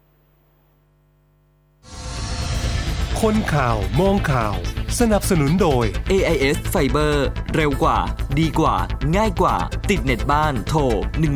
[3.21, 4.55] คนข่าวมองข่าว
[5.01, 7.15] สนับสนุนโดย AIS Fiber
[7.55, 7.99] เร็วกว่า
[8.41, 8.77] ดีกว่า
[9.17, 9.57] ง่ายกว่า
[9.91, 10.81] ติดเน็ตบ้านโทร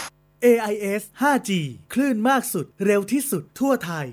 [0.45, 1.51] AIS 5G
[1.93, 4.07] คลื่นมากสุดเร็วที่สุดทั่วไทย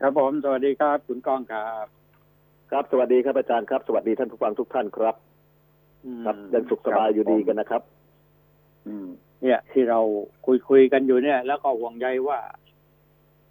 [0.00, 1.86] ครับผม สวัสดีครับ คุณกองครับ
[2.70, 5.14] ครับ สวัสดีครับอาจารย์ครับ สวัสดีท่านผู้ฟังทุกท่านครับ
[6.04, 7.82] อืมครับยังสุขสบายอยู่ดีกันนะครับ
[8.86, 9.06] อืม
[9.42, 10.00] เนี่ยที่เรา
[10.46, 12.40] คุยคุยกันอยู่เนี่ย แล้วก็ห่วงใยว่า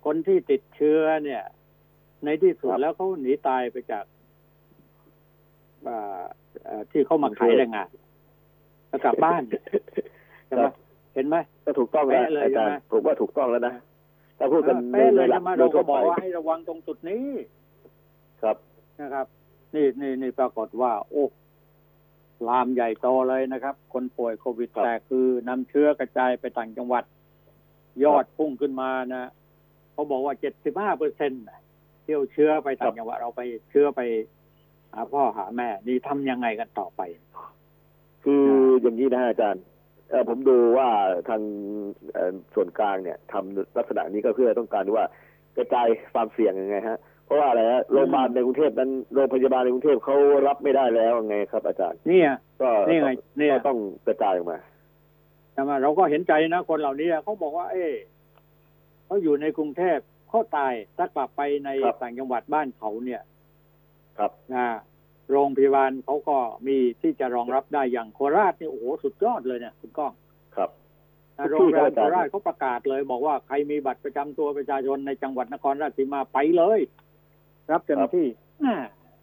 [0.05, 1.43] คนที่ติดเชื้อเนี่ย
[2.25, 4.05] ในที่สุดครับแล้วเขาหนีตายไปจาก
[5.87, 6.23] อ่า
[6.63, 7.89] เอ่อที่เขามาขายแรงงาน
[8.89, 9.43] แล้วกลับบ้าน
[10.47, 10.73] ใช่ไหมครับ
[11.13, 13.73] เห็นไหมก็ถูกต้องแล้วเป๊ะเลยอาจารใช่ย์ไหมผมว่าถูกต้องแล้วนะ
[14.37, 17.25] ถ้าพูดกันเออเป๊ะเลยหลัใช่ไหมโดเรายก็ทั่วบไปอกว่าให้ระวังตรงจุดนี้
[18.41, 18.57] ครับ
[19.01, 19.27] นะครับ
[19.75, 21.25] นี่นี่นี่ปรากฏว่า โอ้
[22.47, 27.03] ลามใหญ่โตเลยนะครับ คนป่วยโควิดครับแต่คือนำเชื้อกระจายไปต่างจังหวัด
[28.03, 29.29] ยอดพุ่งขึ้นมานะ
[29.93, 31.43] เขาบอกว่าเจ็ดสิบห้าเปอร์เซ็นต์
[32.03, 34.01] เที่ยวเชื้อไปต่างจังหวัดเราไปเชื้อไป
[34.93, 37.01] หาพ่อหาแม่ นี่ทำยังไงกันต่อไป
[38.23, 38.45] คือ
[38.81, 39.76] อย่างนี้นะฮะอาจารย์เอ่อ
[40.29, 40.89] ผมดูว่า
[41.29, 41.41] ทาง
[42.13, 45.05] เอ่อส่วนกลางเนี่ยทำลักษณะนี้ก็เพื่อต้องการว่า
[45.57, 50.15] กระจายความเสี่ยงยังไงฮะเพราะว่าอะไรฮะโรงพยาบาลในกรุงเทพนั้นโรงพยาบาลในกรุงเทพเขา
[50.47, 52.29] รับไม่ได้แล้วยังไงครับ อาจารย์เนี่ย
[52.61, 54.57] ก็นี่ไงเนี่ยก็ต้องกระจายออกมา
[55.53, 57.93] ใช่ไหมเราก็เห็นใจนะคนเหล่านี้เขาบอกว่า เอ๊ะ
[59.05, 63.21] เขาอยู่ในกรุงเทพเขาตายถ้ากลับไปในครับต่างจังหวัดบ้านเขาเนี่ย
[64.17, 64.67] ครับนะ
[65.31, 66.37] โรงพยาบาลเขาก็
[66.67, 70.13] มีที่จะรองรับได้อย่างโคราชนี่โอ้โหสุดยอดเลยเนี่ยคุณก้อง
[70.55, 70.69] ครับ
[71.37, 76.79] นะทุโรกงที่พยาบาลครับโคอาจารย์ราชเขาประกาศเลย บอกว่าใครมีบัตรประจำตัวประชาชนในจังหวัดนครราชสีมาไปเลย
[77.71, 78.27] รับเต็มที่
[78.65, 78.77] อ่า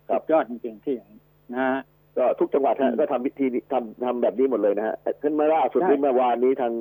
[0.08, 1.20] ครับสุดยอดจริงๆที่อย่างนี้
[1.52, 1.80] นะฮะ
[2.16, 6.72] ก็ทุกจังหวัดอืฮะมก็ทำวิธีนี้ทำทำแบบนี้หมดเลยนะฮะขึ้นมาล่าสุดใช่ที่เมื่อวานนี้ทาง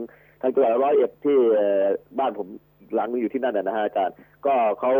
[0.41, 1.85] ทางจังหวัดร้อยเอ็ดที่เอ่อ
[2.19, 2.47] บ้านผม
[2.95, 4.91] หลังนึงอยู่ที่นั่นนะนะฮะอาจารย์ ก็เขา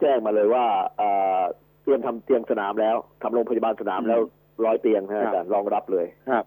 [0.00, 0.66] แจ้งมาเลยว่า
[1.86, 4.20] เอ่อเตรียมทำเตียงสนามแล้วทำโรงพยาบาลสนามแล้ว
[4.64, 6.44] ร้อยเตียงฮะอาจารย์รองรับเลยครับ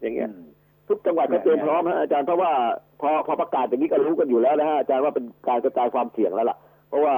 [0.00, 0.46] อย่างเงี้ยอืม
[0.88, 2.52] ทุกจังหวัดก็เตรียมพร้อมฮะอาจารย์เพราะว่า
[3.00, 7.14] พอพอประกาศอย่างนี้ก็รู้กันอยู่แล้วนะฮะอาจารย์ว่าเป็นการกระจายความเสี่ยงแล้วล่ะ เพราะว่า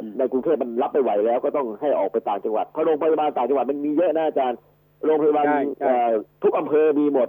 [0.00, 4.58] อืมในกรุงเทพมันรับไม่ไหวแล้วก็ต้องให้ออกไปต่างจังหวัดเพราะโรงพยาบาลต่างจังหวัดมันมีเยอะนะอาจารย์
[5.04, 6.10] โรงพยาบาลใช่ใช่เอ่อ
[6.42, 7.28] ทุกอำเภอมีหมด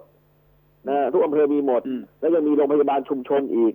[0.90, 3.74] นะทุกอำเภอมีหมดอืมแล้วยังมีโรงพยาบาลชุมชนอีก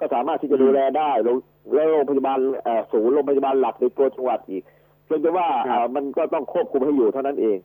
[0.00, 1.36] ก็สามารถที่จะอืมดูแลได้โรง
[1.74, 4.62] แล้วโรงพยาบาลเอ่อศูนย์โรงพยาบาลหลักในตัวจังหวัดอีก
[5.06, 7.58] เพียงแต่ว่าครับเอ่อมันก็ต้องควบคุมให้อยู่เท่านั้นเอง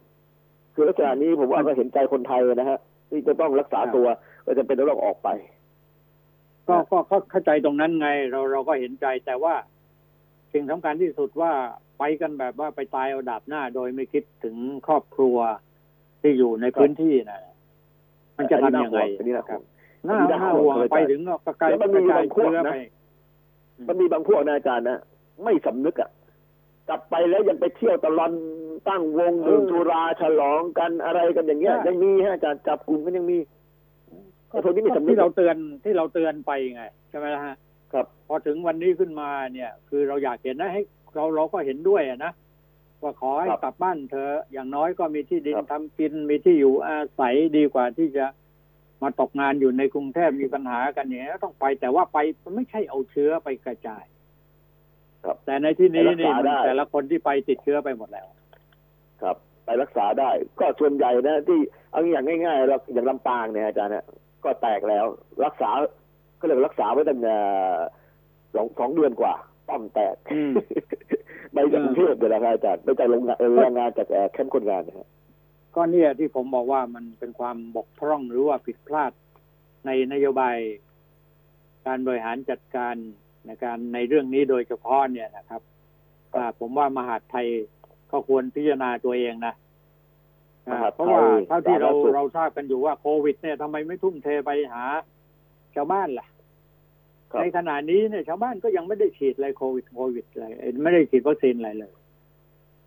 [0.74, 4.08] คือลักษณะนี้ผมว่าก็เห็นใจคนไทยนะฮะที่จะต้องรักษาตัว
[4.46, 5.30] ก็จะเป็นต้องออกไป
[6.68, 9.54] ก็ก็ก็เข้าใจตรงนั้นไง เราเราก็เห็นใจแต่ว่า
[10.54, 11.52] สิ่งสำคัญที่สุดว่า
[12.00, 14.56] ไปกันแบบว่าไปตายเอาดาบหน้า โดยไม่คิดถึง
[14.88, 15.38] ครอบครัว
[16.22, 17.40] ที่อยู่ในพื้นที่นะ
[18.38, 19.64] มันจะทำยังไงอันนี้น่าห่วง
[20.08, 22.78] น่าอันนี้น่าน่าห่ห่ววงงเลยไปอาจารย์ถึงก็กลายแล้วมันกมีระจายบางพวกเชื้อนะไป
[23.88, 24.98] มันมีบางพวกนะอาจารย์นะ
[25.44, 26.10] ไม่สำนึกอะ
[26.92, 28.34] กลับไปแล้วยังไปเที่ยวตะลอน
[28.90, 33.38] ตั้งวงดื่มสุราฉลองกันอะไรกันอย่างเงี้ย ยังมีฮะอาจารย์จับกลุ่มกันยังมี
[34.50, 37.56] ไอ้พวกนี้ไม่สำนึกที่เราเตือนที่เราเตือนไปไงใช่ไหมล่ะฮะ
[37.94, 40.82] ครับ พอถึงวันนี้ขึ้นมาเนี่ย คือเราอยากเห็นนะให้
[41.16, 42.32] เราเราก็เห็นด้วยอะนะ
[43.02, 48.26] ว่าขอให้ครับกลับบ้านเธอะอย่างน้อยก็มีที่ดินครับทำกินมีที่อยู่อาศัยดีกว่าที่จะ
[49.02, 52.18] มาตกงานอยู่ในกรุงเทพมีปัญหากันเนี่ยต้องไปแต่ว่าไป
[52.56, 54.04] ไม่ใช่เอาเชื้อไปกระจาย
[55.26, 58.28] ครับ แต่ในที่นี้ไปรักนี่ษาได้แต่ละคนที่ไปติดเชื้อไปหมดแล้ว
[59.22, 60.30] ครับ ไปรักษาได้
[60.60, 61.60] ก็ส่วนใหญ่นะที่
[61.92, 64.06] เอาอย่างง่ายๆเราอย่างลำปางเนี่ยอาจารย์เนี่ย
[64.44, 65.06] ก็แตกแล้ว
[65.46, 65.70] รักษา
[66.40, 67.36] ก็เลยกรักษาไว้ตั้งแต่
[68.56, 69.34] สองสองเดือนกว่า
[69.68, 70.54] ป้อมแตกอืม
[71.54, 75.08] ไปจากกรุงเทพเลยนะครับอาจารย์ไปจากโรงงานเอ่อแรงงานจากเอ่อแคมป์คนงานนะฮะ
[75.76, 79.12] ก็เนี่ยที่ผมบอกว่ามันเป็นความบกพร่องหรือว่าผิดพลาด
[79.86, 80.58] ในนโยบาย
[81.88, 82.96] การบริหารจัดการ
[83.46, 85.62] ในการในเรื่องนี้โดยเฉพาะเนี่ยนะครับ
[86.36, 87.48] อ่าผมว่ามหาดไทย
[88.12, 89.54] ก็ควรพิจารณาตัวเองนะ
[90.68, 94.84] อ่ามหาดไทยเพราะว่าเท่าที่เราสาธารณสุขเราทราบกันอยู่ว่าโควิด เนี่ยทำไมไม่ทุ่มเทไปหา
[95.76, 96.28] ชาวบ้านล่ะ
[97.32, 101.92] ครับในขณะนี้เนี่ยชาวบ้านก็ยังไม่ได้ฉีดอะไรโควิดโควิดอะไรเอ่อไม่ได้ฉีดวัคซีนอะไรเลย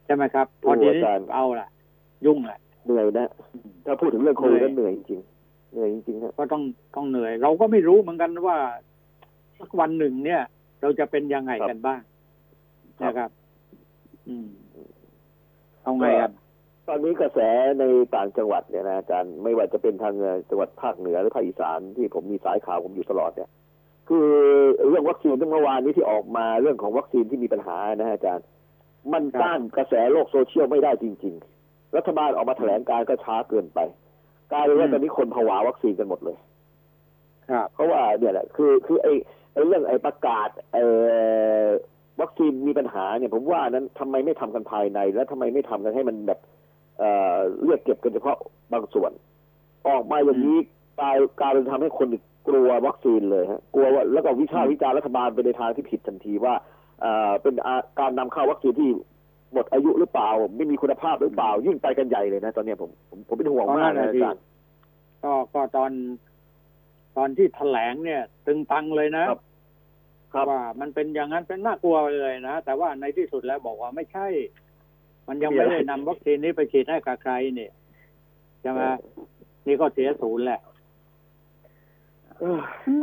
[0.05, 1.03] ใช่ไหมครับ พอดีนี้
[1.35, 1.69] เอาล่ะ
[2.27, 3.29] ยุ่งแหละเหนื่อยนะ
[3.85, 6.63] ถ้าพูดถึงเรื่องโควิดเหนื่ก็อยเหนื่อยจริงๆเหนื่อยจริงๆฮะก็ต้อง
[6.97, 8.57] ต้องเหนื่อย เราก็ไม่รู้เหมือนกันว่า
[9.65, 10.43] สักวันหนึ่งเนี่ย
[10.81, 12.01] เราจะเป็นยังไงกันบ้าง
[13.05, 13.31] นะครับ
[14.29, 14.49] อืม
[15.83, 16.33] เอาไงกัน
[16.89, 17.39] ตอนนี้กระแส
[17.79, 23.51] ในต่างจังหวัดเนี่ยนะอาจารย์ไม่ว่าจะเป็นทางเอ่อจังหวัดภาคเหนือหรือภาคอีสานที่ผมมีสายข่าวผมอยู่ตลอดเนี่ย
[24.09, 24.29] คือ
[24.89, 28.47] เรื่องวัคซีนที่เมื่อวานนี้ที่ออกมาเรื่องของวัคซีนที่มีปัญหานะฮะอาจารย์
[29.13, 33.79] มันครับต้านกระแสโลกโซเชียลไม่ได้จริง ๆ รัฐบาลออกมาแถลงการก็ช้าเกินไป
[34.53, 36.37] กลายเป็นว่าตอนนี้คนผวาวัคซีนกันหมดเลย
[37.51, 40.85] ครับเพราะว่าเนี่ยแหละคือคือไอ้ไอ้ เรื่องไอ้ประกาศเอ่
[41.65, 41.67] อ
[42.21, 46.41] วัคซีนมีปัญหาเนี่ยผมว่านั้นทำไมไม่ทำกันภายใน แล้วทำไมไม่ทำกันให้มันแบบ
[46.99, 48.37] เอ่อเรียกเก็บกันเฉพาะ
[48.73, 49.13] บางส่วน
[49.89, 50.59] ออกมาอย่างนี้
[51.01, 52.09] กลายกลายเป็นทำให้คน
[52.49, 56.55] กลัววัคซีนเลยฮะกลัวว่าแล้วก็วิชาวิจารณ์รัฐบาลไปในทางที่ผิดทันทีว่า
[57.01, 58.91] เอ่อเป็นาการนำเข้าวัคซีนที่
[59.53, 64.43] หมดอายุหรือเปล่า ไม่มีคุณภาพหรือเปล่ายิ่งไปกันใหญ่เลยนะ ตอนนี้ผมผมผมเป็นห่วงมากนะอาจารย์
[65.25, 65.91] ก็ก็ตอน
[67.17, 69.41] ตอนที่แถลงเนี่ย ตึงตังเลยนะครับ
[70.35, 74.27] ครับว่ามันเป็นอย่างนั้นเป็นน่ากลัวเลยนะ แต่ว่าในที่สุดแล้วบอกว่าไม่ใช่
[75.29, 77.73] มันยังไม่ได้นำวัคซีนนี้ไปฉีดให้กับใครเนี่ย
[78.61, 78.81] ใช่ไหม
[79.67, 80.61] นี่ก็เสียศูนย์แหละ
[82.39, 82.59] เออ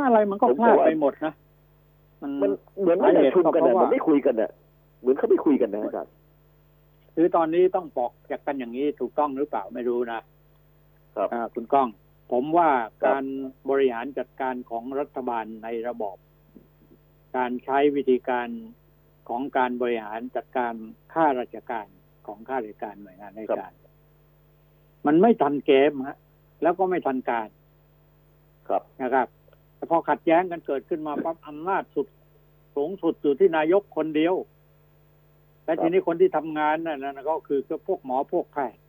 [0.06, 1.34] อะไรมันก็ผมพลาดบอกว่าไปหมดนะ
[2.21, 4.52] มันมันเหมือนไม่ได้สาเหตุชุมกันก็นะเพราะว่ามันไม่คุยกันนะ
[5.02, 6.13] เหมือนเขาไม่คุยกันนะอาจารย์
[7.15, 10.19] คือตอนนี้ต้องบอกจากกันอย่างนี้ถูกต้องหรือเปล่าไม่รู้นะ
[11.15, 11.88] ครับอ่าคุณก้อง
[12.32, 13.26] ผมว่าครับการ
[13.70, 16.17] บริหารจัดการของรัฐบาลในระบอบ
[17.38, 18.50] การใช้วิธีการ
[19.30, 20.74] ของการบริหารจัดการ
[21.13, 21.88] ข้าราชการ
[22.28, 23.72] ของข้าราชการหน่วยงานราชการ
[25.06, 26.17] มันไม่ทันเกมฮะ
[26.62, 27.50] แล้วก็ไม่ทันการ
[28.67, 29.28] ครับนะครับ
[29.76, 32.08] แต่พอขัดแย้งกันเกิดขึ้นมาปั๊บอำนาจสุด
[32.76, 34.36] สูงสุดอยู่ที่นายกคนเดียว
[35.63, 38.80] แต่ทีนี้คนที่ทำงานนั่นนะก็คือพวกหมอพวกแพทย์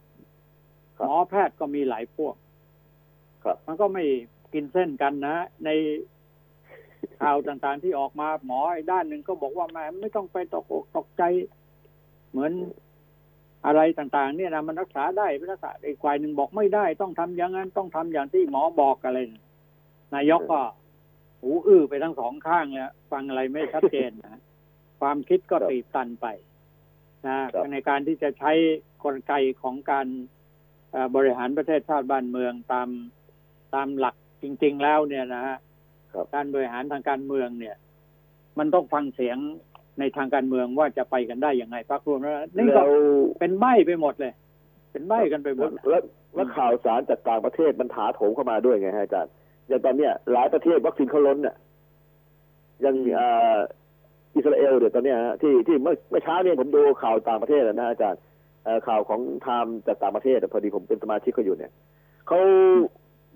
[0.96, 2.35] ครับหมอแพทย์ก็มีหลายพวก
[3.42, 4.05] ครับ มันก็ไม่
[4.52, 5.70] กินเส้นกันนะ ใน
[7.20, 11.22] ข่าวต่างๆที่ออกมาหมออีกด้านหนึ่งก็บอกว่าแม่ไม่ต้องไปตกอกตกใจ
[12.31, 12.52] เหมือน
[13.66, 19.44] อะไรต่างๆ เนี่ยนะมันรักษาได้ไม่รักษาอีกฝ่ายหนึ่งบอกไม่ได้ ต้องทำอย่างนั้นต้องทำอย่างที่หมอบอกอะไรนะ
[20.14, 20.61] นายกก็
[21.40, 24.40] หูอื้อไปทั้งสองข้างเลยฟังอะไรไม่ชัดเจนนะ
[25.00, 26.26] ความคิดก็ครับตีบตันไป
[27.26, 28.52] นะครับในการที่จะใช้
[29.05, 30.07] กลไกของการ
[30.92, 32.88] เอ่อบริหารประเทศชาติบ้านเมืองตาม
[33.74, 35.56] ตามหลักจริง ๆ แล้วเนี่ยนะฮะ
[36.12, 37.76] ครับการบริหารทางการเมืองเนี่ย
[38.58, 39.38] มันต้องฟังเสียง
[39.98, 42.90] ในทางการเมืองว่าจะไปกันได้ยังไงพักรวมแล้วนี่ก็แล้ว
[43.40, 44.32] เป็นใบไปหมดเลย
[44.92, 46.02] เป็นใบกันไปหมดแล้ว
[46.35, 49.33] แล้วข่าวสารจากต่างประเทศมันถาโถมเข้ามาด้วยไงฮะอาจารย์
[49.68, 51.56] อย่างตอนเนี้ยหลายประเทศวัคซีนเขาล้นน่ะ
[52.83, 53.58] อย่างเอ่อ
[54.35, 58.20] อิสราเอลเดี๋ยวตอนเนี้ยฮะที่ที่เมื่อเมื่อเช้าเนี่ยผมดูข่าวต่างประเทศนะอาจารย์
[58.64, 61.73] เอ่อข่าวของ Time จากต่างประเทศอะพอดีผมเป็นสมาชิกเขาอยู่เนี่ย
[62.29, 62.40] เขา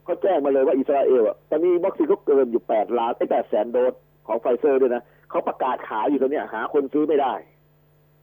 [0.06, 3.94] เขาแจ้งมาเลยว่าอิสราเอลอะตอนนี้วัคซีนเขาเกินอยู่แปดล้านไอ้แปดแสนโดส
[4.26, 7.34] ของไฟเซอร์ด้วยนะเขาประกาศขายอยู่ตอนเนี้ยหาคนซื้อไม่ได้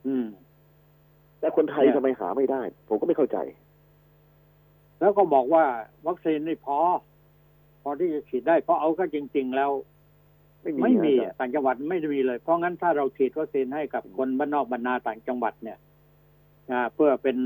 [0.07, 0.25] อืม
[1.39, 3.37] แต่คนไทยเนี่ยทำไมหาไม่ได้ ผมก็ไม่เข้าใจ
[4.99, 5.63] แล้วก็บอกว่า
[6.07, 6.77] วัคซีนนี่พอ
[7.81, 9.71] พอที่จะฉีดได้เพราะเอาก็จริง ๆ แล้ว
[10.61, 15.77] ไม่มีไม่มีอาจารย์อะต่างจังหวัดไม่มีเลย เพราะงั้นถ้าเราฉีดวัคซีนให้กับคนบ้านนอกบรรนาต่างจังหวัดเนี่ย
[16.71, 17.37] อ่าเพื่อเป็น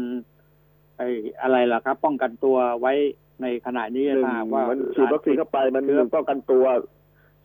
[0.98, 1.08] ไอ้
[1.42, 2.94] อะไรล่ะครับ ป้องกันตัวไว้
[3.42, 6.66] ในขณะนี้หนึ่งถ้าหากว่ามันฉีดวัคซีนเข้าไปมันเชื้อป้องกันตัว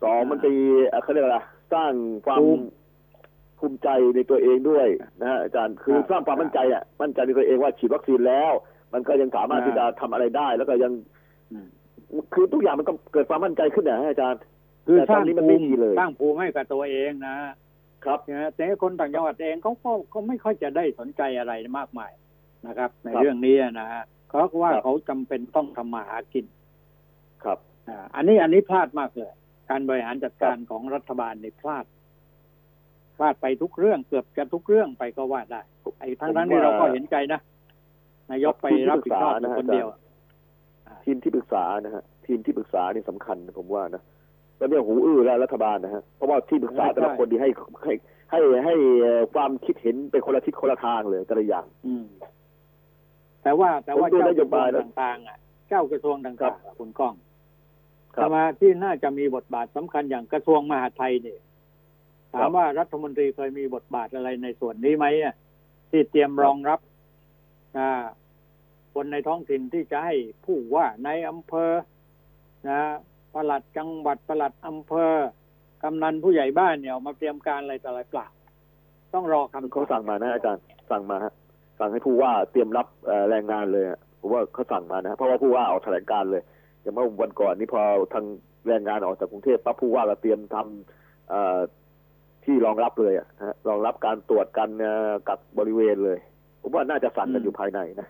[0.03, 0.53] สองมันตี
[0.89, 1.39] เอ่อเขาเรียกอะไร
[1.73, 1.91] สร้าง
[2.25, 2.65] ความภูมิ
[3.59, 4.87] ภูมิใจในตัวเองด้วย
[5.21, 8.51] นะฮะอาจารย์คือครับสร้างความมั่นใจอะมั่นใจในตัวเองว่าฉีดวัคซีนแล้ว
[8.93, 10.91] มันก็ยังสามารถครับที่จะทำอะไรได้ แล้วก็ยัง
[11.51, 11.67] อืม
[12.33, 14.39] คือทุกอย่างมันก็เกิดความมั่นใจขึ้นนะฮะอาจารย์
[14.85, 17.35] คือแต่สตอร้านงนี้มันภูไม่มิมีเลยสร้างภูมิให้กับตัวเองนะ
[18.05, 22.11] ครับนะแต่คนต่างจังหวัดเองเขาก็ก็ไม่ค่อยจะได้สนใจอะไรมากมาย
[22.67, 26.45] นะครับ ในครับเรื่องนี้นะฮะ เพราะว่าครับเขาจำเป็นต้องทำมาหากิน
[27.43, 27.57] ครับ
[27.89, 29.31] อ่าอันนี้อันนี้พลาดมากเลย
[29.69, 31.85] การบริหารจัดการของรัฐบาลในพลาด
[33.15, 35.61] พลาดไปทุกเรื่องเกือบจะทุกเรื่องไปก็ว่าได้
[35.99, 37.39] ไอ้ทั้งนั้นผมที่ว่าเราก็เห็นใจนะ
[38.31, 39.87] นายกไปรับผิดชอบอยู่คนเดียว
[41.05, 44.01] ทีมที่ปรึกษานะฮะทีมที่ปรึกษานี่สำคัญนะผมว่านะ
[44.57, 47.49] แล้วเนี่ยหูอื้อแล้วรัฐบาลนะฮะเพราะว่าที่ปรึกษาใช่แต่ละคนที่ให้
[47.83, 47.93] ให้
[48.31, 52.05] ให้ให้เอ่อความคิดเห็นเป็นคนละทิศคนละทางเลยแต่ละอย่างอืม
[53.43, 55.37] แต่ว่าแต่ว่าผมดูเจ้านกโยระทรวบายงแล้วต่างๆอะ
[55.69, 57.13] เจ้ากระทรวงครัต่างบๆอะคุณก้อง
[58.15, 61.39] ครัสบมาที่น่าจะมีบทบาทสำคัญอย่างกระทรวงมหาดไทยเนี่ย
[62.31, 65.35] ครัถามบว่ารัฐมนตรีเคยมีบทบาทอะไรในส่วนนี้ไหมอะ
[65.91, 66.79] ที่เตรียมรองรับ
[67.77, 68.03] อ่า
[68.93, 70.15] คนในท้องถิ่นที่จะให้
[70.45, 71.71] ผู้ว่าในอำเภอ
[72.69, 72.81] นะ
[73.33, 75.13] ปลัดจังหวัดปลัดอำเภอ
[75.83, 78.27] กำนันผู้ใหญ่บ้านเนี่ยออกมาเตรียมการอะไรต่ออะไรเปล่า
[79.13, 81.33] ต้องรอคำตอบเขาสั่งมานะอาจารย์สั่งมาฮะ
[81.83, 86.43] สั่งให้ผู้ว่าเตรียมรับเอ่อแรงงานเลยอะผมว่าเขาสั่งมานะเพราะว่าผู้ว่าออกแถลงการเลย
[86.81, 87.81] อย่างเมื่อวันก่อนนี่พอ
[88.13, 88.25] ทาง
[88.67, 91.59] แรงงานออกจากกรุงเทพปั๊บผู้ว่าก็เตรียมทำเอ่อ
[92.45, 96.17] ที่รองรับเลยอะนะฮะรองรับการตรวจกันเอ่อกับบริเวณเลย
[96.61, 98.07] ผมว่าน่าจะสั่งกันอยู่ภายในนะ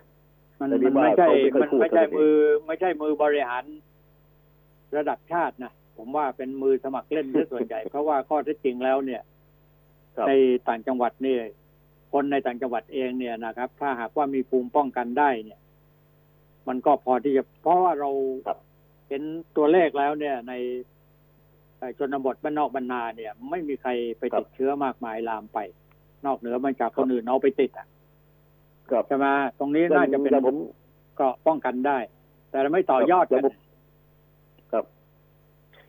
[0.60, 3.64] มันแต่นี่มันไม่ใช่ว่าเขาไม่ค่อยมันไม่ใช่พูดเท่านั้นเองมือ ไม่ใช่มือบริหาร
[4.96, 9.22] ระดับชาตินะผมว่าเป็นมือสมัครเล่นซะส่วนใหญ่ เพราะว่าข้อเท็จจริงแล้วเนี่ย
[10.16, 10.32] ครับใน
[10.68, 11.40] ต่างจังหวัดเนี่ย
[12.14, 15.60] คนในต่างจังหวัดเองเนี่ยนะครับ ถ้าหากว่ามีภูมิป้องกันได้เนี่ย
[16.68, 18.10] มันก็พอที่จะเพราะว่าเรา
[18.46, 18.58] ครับ
[19.08, 19.22] เห็น
[19.56, 20.52] ตัวเลขแล้วเนี่ย ใน
[21.78, 25.58] เอ่อชนบทบ้านนอกบรรนาเนี่ย ไม่มีใครไปติดเชื้อมากมายลามไป
[26.26, 27.86] นอกเหนือมาจากคนอื่นเอาไปติดอะ
[28.90, 29.26] ครับใช่ไหม
[29.58, 30.56] ตรงนี้น่าจะเป็นแต่ผม
[31.20, 31.98] ก็ป้องกันได้
[32.50, 33.63] แต่เราไม่ต่อยอดครักับนผมครับ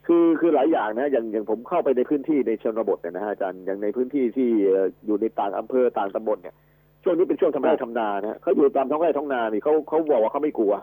[0.08, 6.56] คือคือหลายอย่างนะอย่างอย่างผมเข้าไปในพื้นที่ในชนบทเนี่ยนะฮะอาจารย์อย่างในพื้นที่ที่เอ่ออยู่ในต่างอำเภอต่างตำบลเนี่ย
[7.04, 10.74] ช่วงนี้เป็นช่วงทำไร่ทำนานะเขาอยู่ตามท้องไร่ท้องนานี่เขาเขาบอกว่าเขาไม่กลัว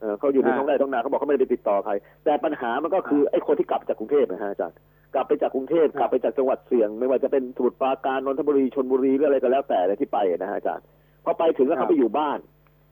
[0.00, 1.92] เออเขาอยู่ในอ่าท้องไร่ท้องนาเขาบอกเขาไม่ได้ไปติดต่อใคร
[2.24, 4.76] แต่ปัญหามันก็คือไอ้คนที่กลับจากกรุงเทพนะฮะอาจารย์
[5.14, 10.84] กลับไปจากกรุงเทพกลับไปจากจังหวัดเสี่ยง ไม่ว่าจะเป็นสมุทรปราการนนทบุรีชลบุรีหรืออะไรก็แล้วแต่เลยที่ไปนะฮะอาจารย์
[11.24, 12.38] พอไปถึงแล้วเขาไปอยู่บ้าน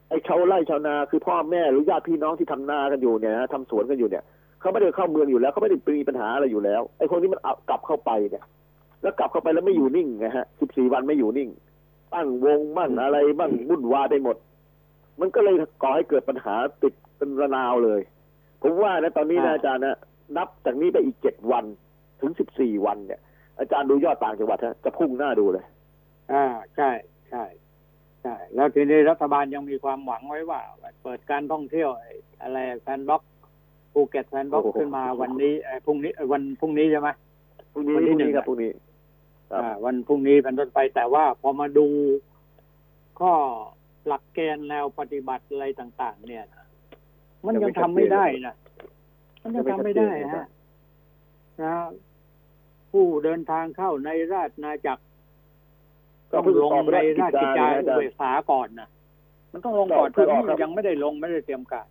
[0.09, 4.25] ไอ้ชาวไร่ชาวนาคือพ่อแม่หรือญาติพี่น้องที่ทำนากันอยู่เนี่ยนะทำสวนกันอยู่เนี่ย
[4.61, 8.45] เขาไม่ได้เข้าเมืองอยู่แล้วเขาไม่ได้มีปัญหาอะไรอยู่แล้วไอ้คนนี้มันเอากลับเข้าไปเนี่ย
[9.03, 11.49] แล้วกลับเข้าไปแล้วไม่อยู่นิ่งไงฮะสิบสี่วันไม่อยู่นิ่ง
[12.15, 14.37] ตั้งวงมั่งอะไรบ้างวุ่นวายไปหมด
[15.21, 18.01] มันก็เลยก่อให้เกิดปัญหาติดเป็นระนาวเลย
[18.63, 19.97] ผมว่านะตอนนี้นะอ่าอาจารย์นะ
[20.37, 21.65] นับจากนี้ไปอีกเจ็ดวัน
[22.21, 23.21] ถึงสิบสี่วันเนี่ย
[23.59, 25.65] อาจารย์ดูยอดต่างจังหวัดฮะจะพุ่งน่าดูเลย
[26.33, 26.45] อ่า
[26.77, 26.91] ใช่
[27.31, 27.45] ใช่
[28.23, 30.61] ใช่แล้วทีนี้รัฐบาลยังมีความหวังไว้ว่า
[31.03, 33.23] เปิดการท่องเที่ยวไอ้อะไร sandbox
[33.99, 37.09] ภูเก็ต sandbox โอ้โหขึ้นมาวันนี้เอ่อพรุ่งนี้เอ่อวันพรุ่งนี้ใช่ไหม
[37.73, 38.71] พรุ่งนี้วันพที่รุ่งหนึ่นี้งครับพรุ่งนี้
[39.51, 41.87] ครับอ่าวันพรุ่งนี้เป็นต้นไปแต่ว่าพอมาดู
[43.21, 43.33] ข้อ
[44.07, 46.67] หลักเกณฑ์แนวปฏิบัติอะไรต่าง ๆ เนี่ยนะ
[47.47, 48.55] มันยังทำไม่ได้นะ
[49.43, 50.47] มันยังทำไม่ได้ฮะ
[51.63, 51.75] นะ
[52.91, 55.03] ผู้เดินทางเข้าในราชนาจักร
[56.31, 58.89] ก็ต้องเพิ่งลงออกในราชกิราจชจากิจนะจาอาจารอุเบย์กษาก่อนนะ
[59.53, 61.87] มันต้องลงก่อนเพิ่แต่งออกนี่ครับยังไม่ได้ลงไม่ได้เตรียมการ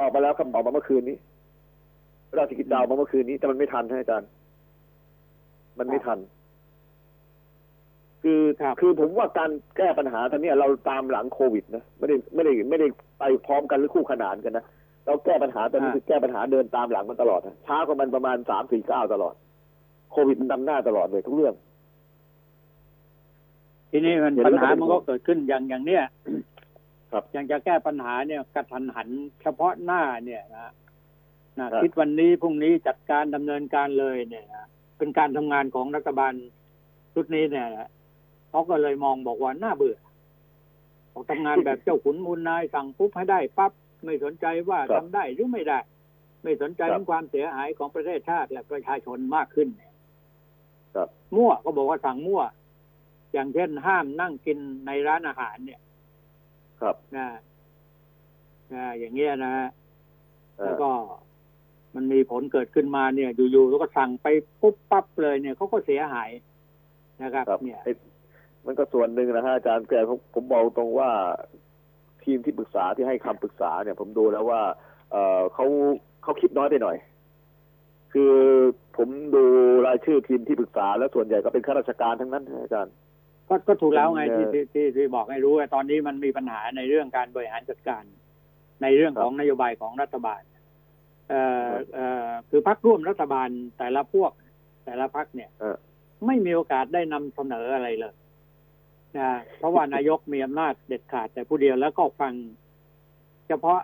[0.00, 1.16] ออกมาแล้วครับออกมาเมื่อคืนนี้
[2.38, 4.28] ราชกิจจาออกมาเมื่อคืนนี้แต่มันไม่ทันฮะอาจารย์
[5.78, 6.18] มันไม่ทัน
[8.22, 12.86] คือครับคือผมว่าการแก้ปัญหาตอนนี้ยเราตามหลังโควิดนะไม่ได้ไม่ได้ไม่ได้
[13.18, 14.64] ไปพร้อมกันหรือคู่ขนานกันนะ
[15.06, 19.34] เราแก้ปัญหาตอนนี้คือแก้ปัญหาเดินตามหลังมันตลอดนะช้ากว่ามันประมาณสามสี่เก้าวตลอด
[20.12, 21.54] โควิดมันนำหน้าตลอดเลยทุกเรื่อง
[23.90, 26.02] ทีนี้มันเห็นปัญแล้วก็หาเป็นมันห่ก็วงเกิดขึ้นอย่างอย่างเนี้ย
[27.10, 29.08] ครับอย่างจะแก้ปัญหาเนี่ยกระทันหัน
[29.42, 30.72] เฉพาะหน้าเนี่ยนะ
[31.60, 34.66] นะครับคิดวันนี้พรุ่งนี้จัดการดำเนินการเลยเนี่ยนะ
[34.98, 36.32] เป็นการทำงานของรัฐบาล
[37.14, 37.88] ชุดนี้เนี่ยนะ
[38.50, 39.98] เขาก็เลยมองบอกว่าน่าเบื่อ
[41.12, 43.72] บอกทำงานแบบเจ้าขุนมูลนายสั่งปุ๊บให้ได้ปั๊บ
[44.04, 45.78] ไม่สนใจว่าครัทำบได้หรือไม่ได้
[46.44, 49.92] ไม่สนใจครับถึงความเสียหายของประเทศชาติและประชาชนมากขึ้นเนี่ย
[50.94, 52.42] ครับมั่วก็บอกว่าสั่งมั่ว
[53.32, 55.80] อย่างเช่นห้ามนั่งกินในร้านอาหารเนี่ย
[56.82, 57.28] ครับนะ
[58.74, 59.68] นะอย่างเงี้ยนะฮะ
[60.56, 60.90] เอ่แล้วอก็
[61.94, 64.26] มันมีผลเกิดขึ้นมาเนี่ย อยู่ๆแล้วก็สั่งไป
[64.60, 66.30] ปุ๊บปั๊บเลยเนี่ยเขาก็เสียหาย
[67.22, 67.92] นะครับครับเนี่ยไอ้
[68.66, 71.10] มันก็ส่วนหนึ่งนะฮะอาจารย์แต่ผมผมบอกตรงว่า
[72.24, 74.62] ทีมที่ปรึกษาที่ให้คำปรึกษาเนี่ย ผมดูแล้วว่า
[75.10, 75.66] เออเขา
[76.22, 76.96] เขาคิดน้อยไปหน่อย
[78.12, 78.34] คือ
[78.96, 79.42] ผมดู
[79.86, 82.94] รายชื่อทีมที่ปรึกษา แล้วส่วนใหญ่ก็เป็นข้าราชการทั้งนั้นนะอาจารย์
[83.50, 88.02] ก็ก็ถูกแล้วไงเป็นที่ที่ที่ที่บอกให้รู้ว่าตอนนี้มันมีปัญหาในเรื่องการบริหารจัดการ
[88.82, 90.42] ในเรื่องของนโยบายของรัฐบาล
[91.28, 93.48] เอ่อเอ่อคือพักร่วมรัฐบาล
[93.78, 94.32] แต่ละพวก
[94.84, 95.76] แต่ละพักเนี่ยเออ
[96.26, 98.14] ไม่มีโอกาสได้นำเสนออะไรเลย
[99.18, 102.32] นะเพราะว่านายกมีอำนาจเด็ดขาดแต่ผู้เดียวแล้วก็ฟัง
[103.48, 103.78] เฉพาะ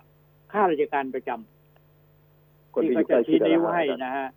[0.52, 4.28] ข้าราชการประจำคนที่ที่อก็ยู่ใกจะล้ชิชี้ดนิ้วนะให้อาจารย์นะฮะ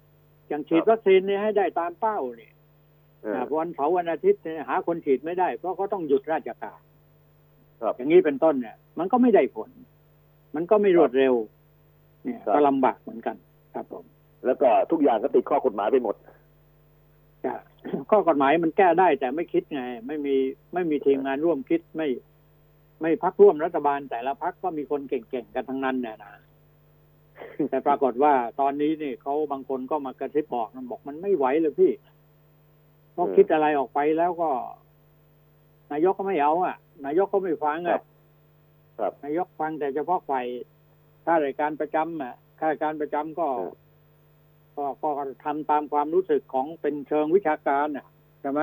[0.50, 2.59] อย่างฉีดวัคซีนเนี่ยให้ได้ตามเป้าเนี่ยเออนะ
[3.60, 6.80] วันเสาร์วันอาทิตย์เนี่ยหาคนฉีดไม่ได้ เพราะเขาต้องหยุดราชการ
[7.82, 9.70] ครับอย่างนี้เป็นต้นเนี่ย มันก็ไม่ได้ผล
[10.56, 11.34] มันก็ไม่รวดเร็ว
[12.24, 13.36] เนี่ยครับก็ลำบากเหมือนกัน
[13.74, 14.06] ครับผม
[14.46, 16.16] แล้วก็ทุกอย่างก็ติดข้อกฎหมายไปหมด
[17.46, 17.54] จะ
[18.12, 20.36] ข้อกฎหมายมันแก้ได้แต่ไม่คิดไง ไม่มี
[20.74, 22.08] ไม่มีทีมงานร่วมคิดไม่
[23.02, 26.34] ไม่พักร่วมรัฐบาลแต่ละพักก็มีคนเก่งๆกันทั้งนั้นเนี่ยนะ
[27.70, 32.09] แต่ปรากฏว่าตอนนี้นี่เขาบางคนก็มากระซิบบอกมันบอกมันไม่ไหวเลยพี่เพ
[33.20, 34.50] ราะเออคิดอะไรออกไปแล้วก็
[35.92, 38.02] นายกก็ไม่เอาอะ นายกก็ไม่ฟังครัอะบ
[39.00, 40.46] ครับนายกฟังแต่เฉพาะฝ่าย
[41.26, 43.48] ข้าราชการประจำอะข้าราชการประจำก็
[44.74, 48.06] เออก็ก็ทำตามความรู้สึกของเป็นเชิงวิชาการอะ
[48.42, 48.62] ใช่ไหม